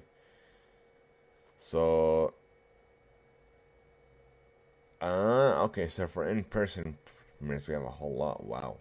So, 1.58 2.34
uh, 5.02 5.64
okay, 5.64 5.88
so 5.88 6.06
for 6.08 6.28
in 6.28 6.44
person 6.44 6.98
minutes, 7.40 7.66
we 7.66 7.74
have 7.74 7.84
a 7.84 7.90
whole 7.90 8.14
lot. 8.14 8.46
Wow. 8.46 8.78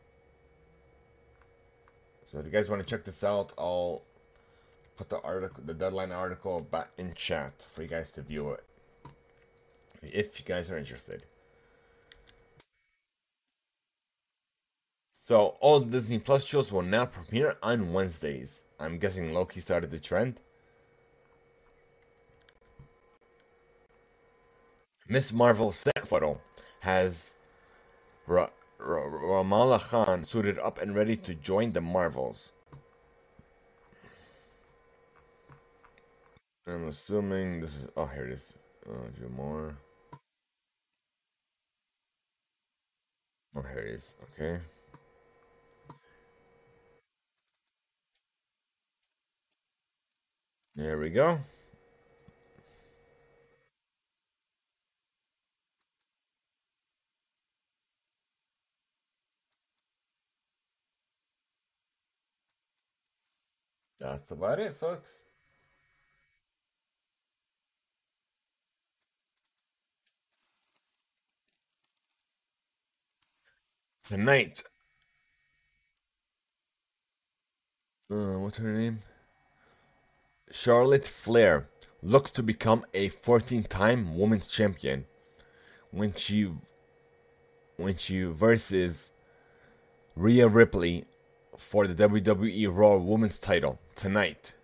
So 2.33 2.41
if 2.41 2.47
you 2.47 2.51
guys 2.51 2.69
want 2.69 2.83
to 2.83 2.89
check 2.89 3.05
this 3.05 3.23
out, 3.23 3.53
I'll 3.57 4.03
put 4.97 5.09
the 5.09 5.21
article, 5.21 5.63
the 5.65 5.75
deadline 5.75 6.11
article, 6.11 6.63
back 6.63 6.89
in 6.99 7.15
chat 7.15 7.65
for 7.73 7.83
you 7.83 7.89
guys 7.89 8.11
to 8.13 8.23
view 8.23 8.51
it. 8.51 8.65
If 10.03 10.41
you 10.41 10.45
guys 10.45 10.69
are 10.69 10.77
interested. 10.77 11.23
So 15.27 15.57
all 15.61 15.81
the 15.81 15.91
Disney 15.91 16.19
Plus 16.19 16.45
shows 16.45 16.71
will 16.71 16.83
now 16.83 17.07
premiere 17.07 17.57
on 17.63 17.95
Wednesdays. 17.95 18.65
I'm 18.79 18.99
guessing 18.99 19.33
Loki 19.33 19.61
started 19.61 19.91
the 19.91 19.99
trend. 19.99 20.41
Miss 25.09 25.33
Marvel 25.33 25.73
set 25.73 26.07
photo 26.07 26.39
has 26.81 27.35
Ra- 28.27 28.51
Ra- 28.79 29.09
Ramallah 29.09 29.81
Khan 29.81 30.25
suited 30.25 30.59
up 30.59 30.79
and 30.81 30.95
ready 30.95 31.17
to 31.17 31.35
join 31.35 31.73
the 31.73 31.81
Marvels. 31.81 32.53
I'm 36.67 36.89
assuming 36.89 37.61
this 37.61 37.77
is. 37.77 37.89
Oh, 37.97 38.07
here 38.07 38.27
it 38.27 38.33
is. 38.33 38.53
Uh, 38.87 39.11
few 39.19 39.29
more. 39.31 39.77
Oh, 43.57 43.63
here 43.63 43.81
it 43.81 43.95
is. 43.95 44.15
Okay. 44.39 44.61
There 50.77 50.99
we 50.99 51.11
go. 51.11 51.39
That's 64.01 64.31
about 64.33 64.59
it, 64.59 64.77
folks. 64.77 65.23
Tonight. 74.07 74.65
Uh, 78.11 78.39
what's 78.41 78.59
her 78.59 78.73
name? 78.73 79.03
Charlotte 80.51 81.05
Flair 81.05 81.69
looks 82.03 82.31
to 82.33 82.43
become 82.43 82.85
a 82.95 83.09
14-time 83.09 84.17
women's 84.17 84.49
champion 84.49 85.07
when 85.91 86.15
she 86.15 86.51
when 87.77 87.97
she 87.97 88.23
versus 88.23 89.11
Rhea 90.15 90.47
Ripley 90.47 91.07
for 91.57 91.87
the 91.87 92.09
WWE 92.09 92.69
Raw 92.73 92.97
Women's 92.99 93.41
title 93.41 93.81
tonight. 93.97 94.55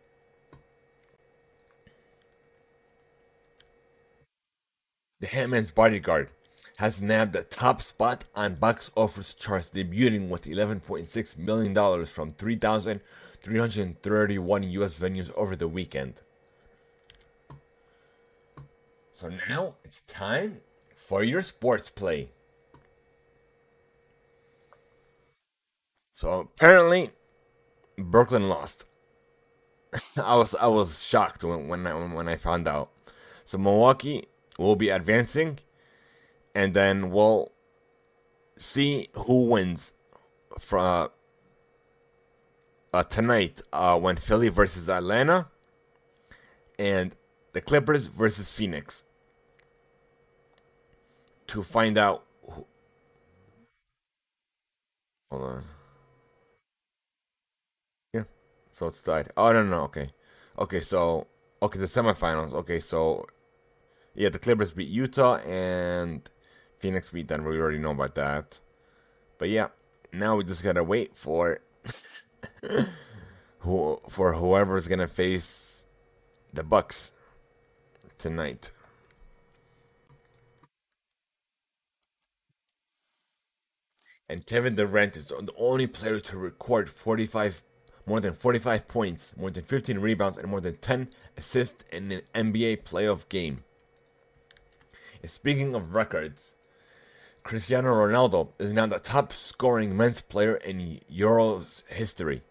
The 5.21 5.27
Hitman's 5.27 5.71
Bodyguard 5.71 6.31
has 6.77 7.03
nabbed 7.03 7.35
the 7.35 7.43
top 7.43 7.83
spot 7.83 8.25
on 8.35 8.55
box 8.55 8.91
office 8.97 9.35
charts, 9.35 9.69
debuting 9.69 10.29
with 10.29 10.45
$11.6 10.45 11.37
million 11.37 12.07
from 12.07 12.33
3,331 13.43 14.63
US 14.65 14.99
venues 14.99 15.33
over 15.35 15.57
the 15.57 15.69
weekend. 15.69 16.15
So 19.13 19.31
now 19.49 19.75
it's 19.85 20.03
time 20.03 20.61
for 20.97 21.23
your 21.23 21.43
sports 21.43 21.91
play. 21.91 22.31
So 26.15 26.41
apparently, 26.41 27.11
Brooklyn 27.99 28.49
lost. 28.49 28.85
I 30.17 30.37
was 30.37 30.55
I 30.55 30.67
was 30.67 31.03
shocked 31.03 31.43
when 31.45 31.69
when 31.69 31.87
I, 31.87 31.95
when 31.95 32.29
I 32.29 32.37
found 32.37 32.69
out. 32.69 32.91
So 33.45 33.59
Milwaukee 33.59 34.29
will 34.59 34.77
be 34.77 34.91
advancing, 34.91 35.59
and 36.55 36.75
then 36.75 37.11
we'll 37.11 37.53
see 38.57 39.09
who 39.15 39.47
wins 39.47 39.93
from 40.59 41.09
uh, 42.93 43.03
tonight 43.03 43.61
uh, 43.73 43.99
when 43.99 44.17
Philly 44.17 44.49
versus 44.49 44.89
Atlanta, 44.89 45.47
and 46.79 47.15
the 47.53 47.61
Clippers 47.61 48.07
versus 48.07 48.51
Phoenix. 48.51 49.05
To 51.49 51.63
find 51.63 51.99
out. 51.99 52.25
Who... 52.49 52.67
Hold 55.31 55.43
on. 55.43 55.65
Yeah, 58.13 58.23
so 58.71 58.87
it's 58.87 59.03
tied. 59.03 59.31
Oh 59.37 59.53
no 59.53 59.65
no 59.65 59.83
okay, 59.83 60.13
okay. 60.59 60.81
So 60.81 61.27
okay, 61.63 61.79
the 61.79 61.87
semifinals. 61.87 62.53
Okay, 62.53 62.81
so 62.81 63.27
Yeah, 64.15 64.29
the 64.29 64.39
Clippers 64.39 64.73
beat 64.73 64.89
Utah 64.89 65.37
and 65.39 66.29
Phoenix 66.79 67.11
beat 67.11 67.27
Denver. 67.27 67.51
We 67.51 67.59
already 67.59 67.79
know 67.79 67.93
about 67.93 68.15
that. 68.15 68.61
But 69.39 69.49
yeah, 69.49 69.69
now 70.13 70.37
we 70.37 70.45
just 70.45 70.63
gotta 70.63 70.85
wait 70.85 71.17
for 71.17 71.61
who 73.61 74.01
for 74.09 74.35
whoever's 74.35 74.89
gonna 74.89 75.09
face 75.09 75.85
the 76.53 76.63
Bucks 76.63 77.13
tonight. 78.19 78.73
And 84.29 84.47
Kevin 84.47 84.77
Durant 84.77 85.17
is 85.17 85.27
the 85.27 85.53
only 85.59 85.89
player 85.89 86.21
to 86.21 86.37
record 86.37 86.89
45 86.89 87.65
more 88.07 88.21
than 88.21 88.33
45 88.33 88.89
points, 88.89 89.35
more 89.37 89.51
than 89.51 89.63
15 89.63 89.99
rebounds, 89.99 90.39
and 90.39 90.49
more 90.49 90.61
than 90.61 90.77
10 90.77 91.09
assists 91.37 91.85
in 91.93 92.11
an 92.11 92.23
NBA 92.35 92.83
playoff 92.83 93.29
game. 93.29 93.65
And 95.23 95.31
speaking 95.31 95.75
of 95.75 95.95
records, 95.95 96.55
Cristiano 97.43 97.89
Ronaldo 97.93 98.49
is 98.59 98.73
now 98.73 98.87
the 98.87 98.99
top 98.99 99.33
scoring 99.33 99.97
men's 99.97 100.21
player 100.21 100.57
in 100.57 101.01
Euros 101.11 101.83
history. 101.89 102.43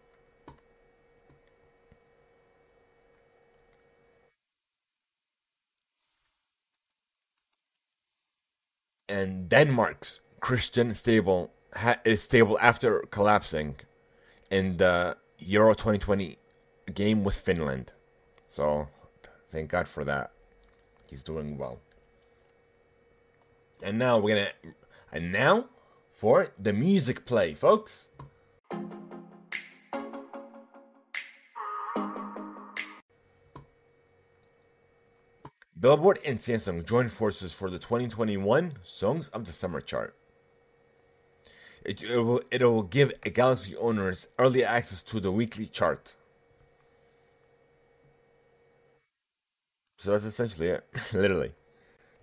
And 9.08 9.50
Denmark's 9.50 10.22
Christian 10.40 10.94
Stable 10.94 11.52
ha- 11.74 12.00
is 12.06 12.22
stable 12.22 12.58
after 12.62 13.02
collapsing 13.10 13.76
in 14.52 14.78
the 14.78 15.18
Euro 15.40 15.74
2020 15.74 16.38
game 16.94 17.24
with 17.24 17.36
Finland. 17.36 17.92
So, 18.50 18.88
thank 19.52 19.70
God 19.72 19.88
for 19.88 20.04
that. 20.04 20.32
He's 21.08 21.24
doing 21.24 21.58
well. 21.58 21.80
And 23.82 23.98
now 23.98 24.18
we're 24.18 24.36
gonna, 24.36 24.74
and 25.12 25.32
now 25.32 25.66
for 26.12 26.50
the 26.60 26.74
music 26.74 27.26
play, 27.26 27.54
folks. 27.54 28.10
Billboard 35.80 36.20
and 36.26 36.40
Samsung 36.40 36.86
joined 36.86 37.14
forces 37.14 37.54
for 37.54 37.70
the 37.70 37.80
2021 37.80 38.74
Songs 38.84 39.30
of 39.30 39.46
the 39.46 39.54
Summer 39.54 39.80
chart. 39.80 40.14
It, 41.86 42.04
it, 42.04 42.18
will, 42.18 42.42
it 42.52 42.62
will 42.62 42.84
give 42.84 43.14
Galaxy 43.34 43.78
owners 43.78 44.28
early 44.38 44.66
access 44.66 45.02
to 45.04 45.22
the 45.22 45.32
weekly 45.32 45.68
chart. 45.68 46.16
So 49.98 50.12
that's 50.12 50.26
essentially 50.26 50.68
it, 50.68 50.86
literally. 51.14 51.54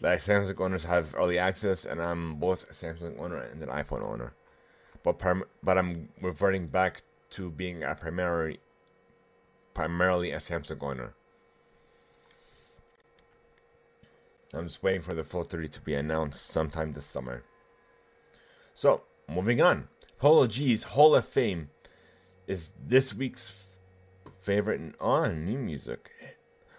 Like 0.00 0.20
Samsung 0.20 0.60
owners 0.60 0.84
have 0.84 1.14
early 1.14 1.38
access, 1.38 1.84
and 1.84 2.02
I'm 2.02 2.36
both 2.36 2.64
a 2.70 2.74
Samsung 2.74 3.18
owner 3.18 3.38
and 3.38 3.62
an 3.62 3.68
iPhone 3.68 4.02
owner. 4.02 4.34
But 5.02 5.18
but 5.62 5.78
I'm 5.78 6.10
reverting 6.20 6.66
back 6.66 7.02
to 7.30 7.50
being 7.50 7.82
a 7.82 7.94
primary, 7.94 8.60
primarily 9.72 10.32
a 10.32 10.38
Samsung 10.38 10.82
owner. 10.82 11.14
I'm 14.52 14.66
just 14.68 14.82
waiting 14.82 15.02
for 15.02 15.14
the 15.14 15.24
full 15.24 15.42
30 15.44 15.68
to 15.68 15.80
be 15.80 15.94
announced 15.94 16.46
sometime 16.46 16.92
this 16.92 17.04
summer. 17.04 17.42
So, 18.74 19.02
moving 19.28 19.60
on. 19.60 19.88
Polo 20.18 20.46
G's 20.46 20.84
Hall 20.84 21.14
of 21.14 21.26
Fame 21.26 21.70
is 22.46 22.72
this 22.82 23.12
week's 23.12 23.50
f- 24.26 24.32
favorite 24.40 24.94
on 24.98 25.30
oh, 25.30 25.32
new 25.34 25.58
music. 25.58 26.10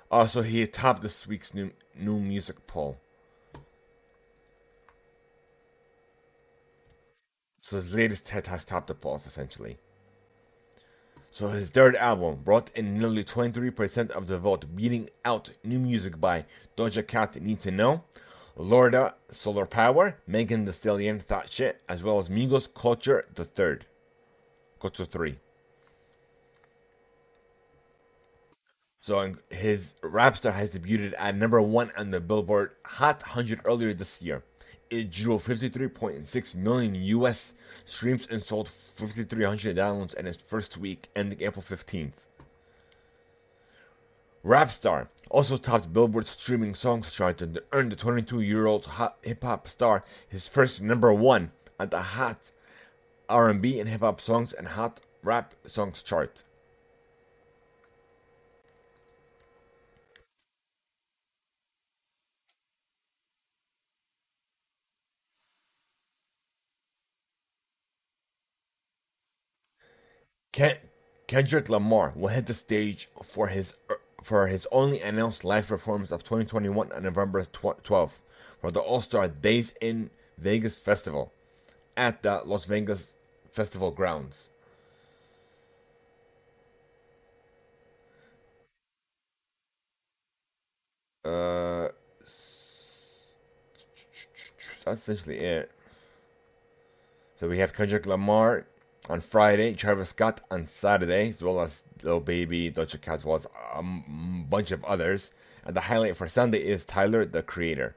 Also, 0.10 0.42
he 0.42 0.66
topped 0.66 1.04
this 1.04 1.28
week's 1.28 1.54
new 1.54 1.72
new 1.96 2.20
music 2.20 2.66
poll. 2.66 2.98
So 7.70 7.82
his 7.82 7.94
latest 7.94 8.30
hit 8.30 8.48
has 8.48 8.64
topped 8.64 8.88
the 8.88 8.96
polls 8.96 9.28
essentially. 9.28 9.76
So 11.32 11.50
his 11.50 11.70
third 11.70 11.98
album 11.98 12.40
brought 12.42 12.72
in 12.74 12.98
nearly 12.98 13.26
23% 13.26 14.10
of 14.12 14.28
the 14.28 14.40
vote, 14.40 14.74
beating 14.74 15.10
out 15.26 15.50
new 15.66 15.78
music 15.78 16.18
by 16.18 16.46
Doja 16.78 17.06
Cat 17.06 17.42
Need 17.42 17.60
to 17.60 17.72
Know, 17.72 18.06
Lorda 18.56 19.16
Solar 19.32 19.66
Power, 19.66 20.16
Megan 20.26 20.64
Thee 20.64 20.72
Stallion 20.72 21.20
Thot 21.20 21.52
Shit, 21.52 21.82
as 21.90 22.02
well 22.02 22.20
as 22.20 22.30
Migos 22.30 22.74
Culture 22.74 23.26
the 23.36 23.44
Third. 23.44 23.86
Culture 24.80 25.04
3. 25.04 25.38
So 29.02 29.34
his 29.50 29.96
Rapstar 30.02 30.54
has 30.54 30.70
debuted 30.70 31.16
at 31.18 31.36
number 31.36 31.62
one 31.62 31.92
on 31.98 32.12
the 32.12 32.22
Billboard 32.22 32.72
Hot 32.86 33.22
100 33.24 33.60
earlier 33.66 33.94
this 33.94 34.22
year. 34.22 34.44
It 34.90 35.12
drew 35.12 35.38
53.6 35.38 36.56
million 36.56 36.96
US 36.96 37.54
streams 37.86 38.28
and 38.30 38.42
sold 38.42 38.70
5,300 38.70 39.76
downloads 39.76 40.14
in 40.14 40.28
its 40.28 40.42
first 40.42 40.78
week, 40.78 41.10
ending 41.16 41.42
April 41.42 41.64
15th. 41.64 42.28
Rapstar 44.46 45.08
also 45.30 45.58
topped 45.58 45.92
Billboard's 45.92 46.30
streaming 46.30 46.74
songs 46.74 47.12
chart 47.12 47.42
and 47.42 47.60
earned 47.74 47.92
the 47.92 47.98
22-year-old 47.98 48.90
hip 49.22 49.44
hop 49.44 49.68
star 49.68 50.06
his 50.30 50.48
first 50.48 50.82
number 50.82 51.14
one 51.14 51.52
at 51.78 51.92
the 51.92 52.02
Hot 52.02 52.52
R&B 53.28 53.80
and 53.80 53.90
Hip 53.90 54.02
Hop 54.02 54.22
Songs 54.22 54.54
and 54.54 54.70
Hot 54.70 55.02
Rap 55.22 55.54
Songs 55.66 56.02
chart. 56.02 56.44
Ken- 70.58 70.80
Kendrick 71.28 71.70
Lamar 71.70 72.14
will 72.16 72.30
hit 72.30 72.48
the 72.48 72.56
stage 72.56 73.10
for 73.22 73.50
his 73.50 73.76
for 74.24 74.48
his 74.48 74.68
only 74.72 75.00
announced 75.00 75.44
live 75.44 75.68
performance 75.68 76.12
of 76.12 76.24
2021 76.24 76.92
on 76.92 77.04
November 77.04 77.44
12th 77.44 78.14
for 78.60 78.72
the 78.72 78.80
All 78.80 79.04
Star 79.04 79.28
Day 79.28 79.64
N 79.80 80.10
Vegas 80.36 80.80
Festival 80.80 81.32
at 81.96 82.24
the 82.24 82.42
Las 82.44 82.66
Vegas 82.66 83.14
Festival 83.52 83.92
grounds. 83.92 84.50
Uh, 91.24 91.90
that's 94.84 95.02
essentially 95.02 95.38
it. 95.38 95.72
So 97.40 97.48
we 97.48 97.60
have 97.60 97.76
Kendrick 97.76 98.08
Lamar 98.08 98.66
on 99.10 99.22
Friday, 99.22 99.74
Travis 99.74 100.10
Scott 100.10 100.42
on 100.52 100.66
Saturday, 100.66 101.30
as 101.30 101.42
well 101.42 101.62
as 101.62 101.86
Lil 102.04 102.20
Baby, 102.20 102.72
Doja 102.72 103.00
Cat, 103.02 103.18
as 103.18 103.26
well 103.26 103.38
as 103.38 103.48
a 103.74 103.82
bunch 103.82 104.72
of 104.72 104.84
others. 104.84 105.32
And 105.66 105.76
the 105.76 105.82
highlight 105.82 106.16
for 106.16 106.30
Sunday 106.30 106.60
is 106.60 106.86
Tyler, 106.86 107.26
the 107.26 107.42
Creator. 107.42 107.96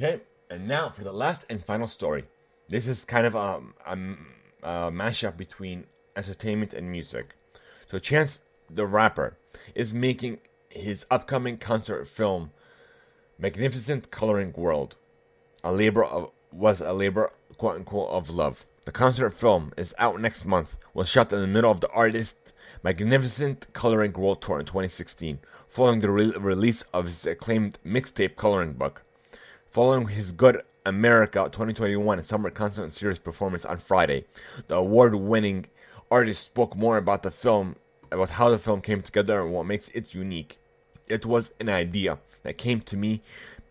Okay, 0.00 0.22
and 0.50 0.66
now 0.66 0.88
for 0.88 1.04
the 1.04 1.12
last 1.12 1.44
and 1.48 1.64
final 1.64 1.88
story. 1.88 2.24
This 2.68 2.88
is 2.88 3.04
kind 3.04 3.26
of 3.26 3.34
a, 3.34 3.60
a, 3.86 3.92
a 4.62 4.90
mashup 4.90 5.36
between 5.36 5.84
entertainment 6.16 6.72
and 6.72 6.90
music. 6.90 7.36
So 7.90 7.98
Chance 7.98 8.40
the 8.70 8.86
Rapper 8.86 9.36
is 9.74 9.92
making 9.92 10.38
his 10.70 11.04
upcoming 11.10 11.58
concert 11.58 12.08
film, 12.08 12.50
Magnificent 13.38 14.10
Coloring 14.10 14.54
World 14.56 14.96
a 15.64 15.72
labor 15.72 16.04
of 16.04 16.30
was 16.50 16.80
a 16.80 16.92
labor 16.92 17.32
quote 17.56 17.76
unquote 17.76 18.10
of 18.10 18.30
love. 18.30 18.66
The 18.84 18.92
concert 18.92 19.30
film 19.30 19.72
is 19.76 19.94
out 19.98 20.20
next 20.20 20.44
month. 20.44 20.76
Was 20.92 21.08
shot 21.08 21.32
in 21.32 21.40
the 21.40 21.46
middle 21.46 21.70
of 21.70 21.80
the 21.80 21.90
artist's 21.90 22.52
magnificent 22.82 23.72
coloring 23.72 24.12
world 24.12 24.42
tour 24.42 24.58
in 24.58 24.66
2016, 24.66 25.38
following 25.68 26.00
the 26.00 26.10
re- 26.10 26.32
release 26.36 26.82
of 26.92 27.06
his 27.06 27.24
acclaimed 27.24 27.78
mixtape 27.86 28.36
coloring 28.36 28.72
book. 28.72 29.02
Following 29.70 30.08
his 30.08 30.32
Good 30.32 30.62
America 30.84 31.44
2021 31.44 32.22
summer 32.24 32.50
concert 32.50 32.92
series 32.92 33.20
performance 33.20 33.64
on 33.64 33.78
Friday, 33.78 34.24
the 34.66 34.74
award-winning 34.74 35.66
artist 36.10 36.44
spoke 36.44 36.76
more 36.76 36.98
about 36.98 37.22
the 37.22 37.30
film, 37.30 37.76
about 38.10 38.30
how 38.30 38.50
the 38.50 38.58
film 38.58 38.80
came 38.80 39.00
together 39.00 39.40
and 39.40 39.52
what 39.52 39.64
makes 39.64 39.88
it 39.90 40.12
unique. 40.12 40.58
It 41.08 41.24
was 41.24 41.52
an 41.60 41.68
idea 41.68 42.18
that 42.42 42.58
came 42.58 42.80
to 42.82 42.96
me 42.96 43.22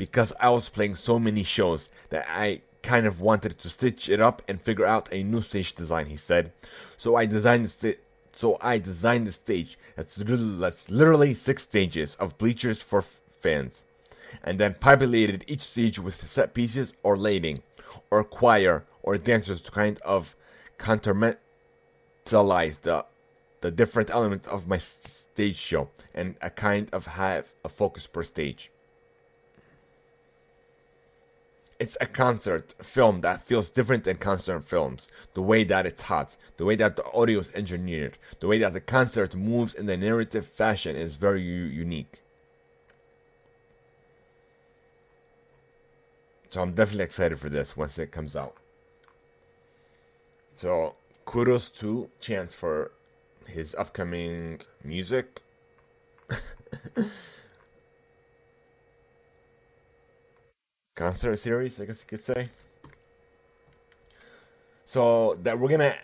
because 0.01 0.33
I 0.39 0.49
was 0.49 0.67
playing 0.67 0.95
so 0.95 1.19
many 1.19 1.43
shows 1.43 1.87
that 2.09 2.25
I 2.27 2.61
kind 2.81 3.05
of 3.05 3.21
wanted 3.21 3.59
to 3.59 3.69
stitch 3.69 4.09
it 4.09 4.19
up 4.19 4.41
and 4.47 4.59
figure 4.59 4.87
out 4.87 5.07
a 5.11 5.21
new 5.21 5.43
stage 5.43 5.75
design, 5.75 6.07
he 6.07 6.17
said. 6.17 6.51
So 6.97 7.15
I 7.15 7.27
designed 7.27 7.65
the 7.65 7.97
so 8.35 8.57
I 8.61 8.79
designed 8.79 9.27
the 9.27 9.31
stage 9.31 9.77
that's 9.95 10.17
literally, 10.17 10.57
that's 10.57 10.89
literally 10.89 11.35
six 11.35 11.61
stages 11.61 12.15
of 12.15 12.39
bleachers 12.39 12.81
for 12.81 13.01
f- 13.01 13.21
fans, 13.39 13.83
and 14.43 14.59
then 14.59 14.73
populated 14.73 15.43
each 15.45 15.61
stage 15.61 15.99
with 15.99 16.27
set 16.27 16.55
pieces 16.55 16.95
or 17.03 17.15
lighting, 17.15 17.61
or 18.09 18.23
choir 18.23 18.85
or 19.03 19.19
dancers 19.19 19.61
to 19.61 19.69
kind 19.69 19.99
of 19.99 20.35
countermentalize 20.79 21.37
the 22.81 23.05
the 23.61 23.69
different 23.69 24.09
elements 24.09 24.47
of 24.47 24.67
my 24.67 24.79
stage 24.79 25.57
show 25.57 25.89
and 26.15 26.37
a 26.41 26.49
kind 26.49 26.89
of 26.91 27.05
have 27.05 27.53
a 27.63 27.69
focus 27.69 28.07
per 28.07 28.23
stage. 28.23 28.71
It's 31.82 31.97
a 31.99 32.05
concert 32.05 32.75
film 32.84 33.21
that 33.21 33.43
feels 33.43 33.71
different 33.71 34.03
than 34.03 34.17
concert 34.17 34.65
films. 34.67 35.09
The 35.34 35.41
way 35.41 35.63
that 35.63 35.88
it's 35.88 36.03
hot, 36.03 36.36
the 36.57 36.63
way 36.63 36.75
that 36.75 36.95
the 36.95 37.11
audio 37.11 37.39
is 37.39 37.49
engineered, 37.55 38.19
the 38.39 38.45
way 38.45 38.59
that 38.59 38.73
the 38.73 38.79
concert 38.79 39.36
moves 39.36 39.73
in 39.73 39.88
the 39.88 39.97
narrative 39.97 40.45
fashion 40.45 40.95
is 40.95 41.15
very 41.15 41.41
unique. 41.41 42.21
So 46.51 46.61
I'm 46.61 46.75
definitely 46.75 47.05
excited 47.05 47.39
for 47.39 47.49
this 47.49 47.75
once 47.75 47.97
it 47.97 48.11
comes 48.11 48.36
out. 48.36 48.57
So 50.57 50.93
kudos 51.25 51.67
to 51.79 52.11
Chance 52.19 52.53
for 52.53 52.91
his 53.47 53.73
upcoming 53.73 54.61
music. 54.84 55.41
concert 61.01 61.35
series, 61.37 61.81
I 61.81 61.85
guess 61.85 62.01
you 62.01 62.05
could 62.07 62.23
say. 62.23 62.49
So 64.85 65.35
that 65.41 65.57
we're 65.57 65.69
gonna 65.69 65.95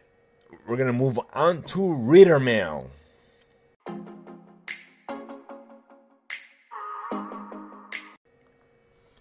we're 0.66 0.76
gonna 0.76 0.92
move 0.92 1.20
on 1.34 1.62
to 1.74 1.94
reader 1.94 2.40
mail. 2.40 2.90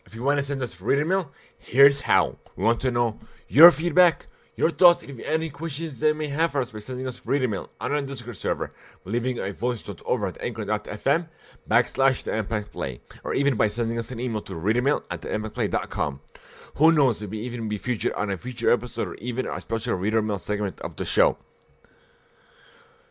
If 0.06 0.14
you 0.14 0.22
want 0.22 0.38
to 0.38 0.42
send 0.42 0.62
us 0.62 0.80
reader 0.80 1.04
mail, 1.04 1.30
here's 1.58 2.00
how. 2.00 2.36
We 2.56 2.64
want 2.64 2.80
to 2.80 2.90
know 2.90 3.18
your 3.46 3.70
feedback, 3.70 4.28
your 4.56 4.70
thoughts, 4.70 5.02
if 5.02 5.20
any 5.20 5.50
questions 5.50 6.00
they 6.00 6.14
may 6.14 6.28
have 6.28 6.52
for 6.52 6.62
us 6.62 6.72
by 6.72 6.78
sending 6.78 7.06
us 7.06 7.24
reader 7.26 7.44
email 7.44 7.68
on 7.78 7.92
our 7.92 8.00
Discord 8.00 8.36
server, 8.36 8.72
leaving 9.04 9.38
a 9.38 9.52
voice 9.52 9.86
note 9.86 10.00
over 10.06 10.26
at 10.26 10.40
anchor.fm 10.40 11.28
backslash 11.68 12.22
the 12.22 12.34
impact 12.34 12.72
play, 12.72 13.00
or 13.22 13.34
even 13.34 13.56
by 13.56 13.68
sending 13.68 13.98
us 13.98 14.10
an 14.10 14.18
email 14.18 14.40
to 14.40 14.54
readermail 14.54 15.02
at 15.10 15.20
theimpactplay.com. 15.20 16.20
Who 16.76 16.92
knows, 16.92 17.20
it 17.20 17.30
may 17.30 17.38
even 17.38 17.68
be 17.68 17.76
featured 17.78 18.14
on 18.14 18.30
a 18.30 18.38
future 18.38 18.70
episode 18.70 19.08
or 19.08 19.14
even 19.16 19.46
a 19.46 19.60
special 19.60 19.94
reader 19.94 20.22
mail 20.22 20.38
segment 20.38 20.80
of 20.80 20.96
the 20.96 21.04
show. 21.04 21.36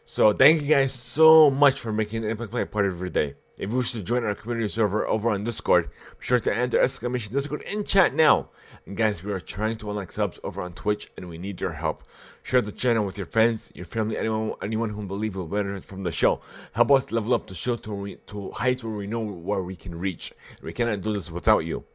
So 0.03 0.33
thank 0.33 0.61
you 0.61 0.67
guys 0.67 0.93
so 0.93 1.49
much 1.49 1.79
for 1.79 1.91
making 1.91 2.21
the 2.21 2.29
Impact 2.29 2.51
Play 2.51 2.61
a 2.61 2.65
part 2.67 2.85
of 2.85 2.99
your 2.99 3.09
day. 3.09 3.35
If 3.57 3.71
you 3.71 3.77
wish 3.77 3.93
to 3.93 4.03
join 4.03 4.25
our 4.25 4.35
community 4.35 4.67
server 4.67 5.07
over 5.07 5.29
on 5.29 5.45
Discord, 5.45 5.85
be 5.85 6.25
sure 6.25 6.41
to 6.41 6.53
enter 6.53 6.77
exclamation 6.77 7.31
Discord 7.31 7.61
in 7.61 7.85
chat 7.85 8.13
now. 8.13 8.49
And 8.85 8.97
guys, 8.97 9.23
we 9.23 9.31
are 9.31 9.39
trying 9.39 9.77
to 9.77 9.89
unlock 9.89 10.11
subs 10.11 10.41
over 10.43 10.61
on 10.61 10.73
Twitch 10.73 11.09
and 11.15 11.29
we 11.29 11.37
need 11.37 11.61
your 11.61 11.71
help. 11.71 12.03
Share 12.43 12.59
the 12.59 12.73
channel 12.73 13.05
with 13.05 13.17
your 13.17 13.25
friends, 13.25 13.71
your 13.73 13.85
family, 13.85 14.17
anyone 14.17 14.55
anyone 14.61 14.89
who 14.89 15.05
believe 15.05 15.37
will 15.37 15.47
benefit 15.47 15.85
from 15.85 16.03
the 16.03 16.11
show. 16.11 16.41
Help 16.73 16.91
us 16.91 17.13
level 17.13 17.33
up 17.33 17.47
the 17.47 17.55
show 17.55 17.77
to, 17.77 17.93
re- 17.93 18.17
to 18.27 18.51
heights 18.51 18.83
where 18.83 18.93
we 18.93 19.07
know 19.07 19.23
where 19.23 19.63
we 19.63 19.77
can 19.77 19.97
reach. 19.97 20.33
We 20.61 20.73
cannot 20.73 21.01
do 21.01 21.13
this 21.13 21.31
without 21.31 21.59
you. 21.59 21.85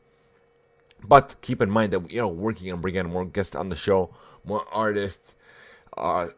But 1.07 1.37
keep 1.43 1.61
in 1.61 1.71
mind 1.71 1.93
that 1.93 2.01
we 2.01 2.19
are 2.19 2.29
working 2.29 2.73
on 2.73 2.81
bringing 2.81 3.11
more 3.11 3.27
guests 3.27 3.55
on 3.55 3.69
the 3.69 3.77
show, 3.77 4.15
more 4.45 4.65
artists, 4.73 5.35
uh, 5.95 6.29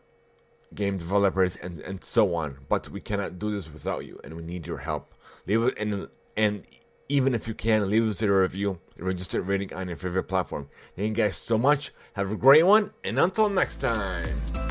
game 0.74 0.98
developers, 0.98 1.54
and, 1.54 1.80
and 1.80 2.02
so 2.02 2.34
on. 2.34 2.58
But 2.68 2.88
we 2.88 3.00
cannot 3.00 3.38
do 3.38 3.52
this 3.52 3.72
without 3.72 4.04
you, 4.04 4.20
and 4.24 4.34
we 4.34 4.42
need 4.42 4.66
your 4.66 4.78
help. 4.78 5.11
Leave 5.47 5.62
it 5.62 5.74
and 5.78 6.09
and 6.36 6.64
even 7.09 7.34
if 7.34 7.47
you 7.47 7.53
can, 7.53 7.90
leave 7.90 8.09
us 8.09 8.22
a 8.22 8.32
review, 8.32 8.80
register 8.97 9.43
rating 9.43 9.74
on 9.74 9.88
your 9.88 9.97
favorite 9.99 10.24
platform. 10.24 10.68
Thank 10.97 11.18
you 11.18 11.24
guys 11.24 11.36
so 11.36 11.59
much. 11.59 11.93
Have 12.14 12.32
a 12.32 12.36
great 12.36 12.64
one, 12.64 12.93
and 13.05 13.18
until 13.18 13.51
next 13.51 13.82
time. 13.82 14.61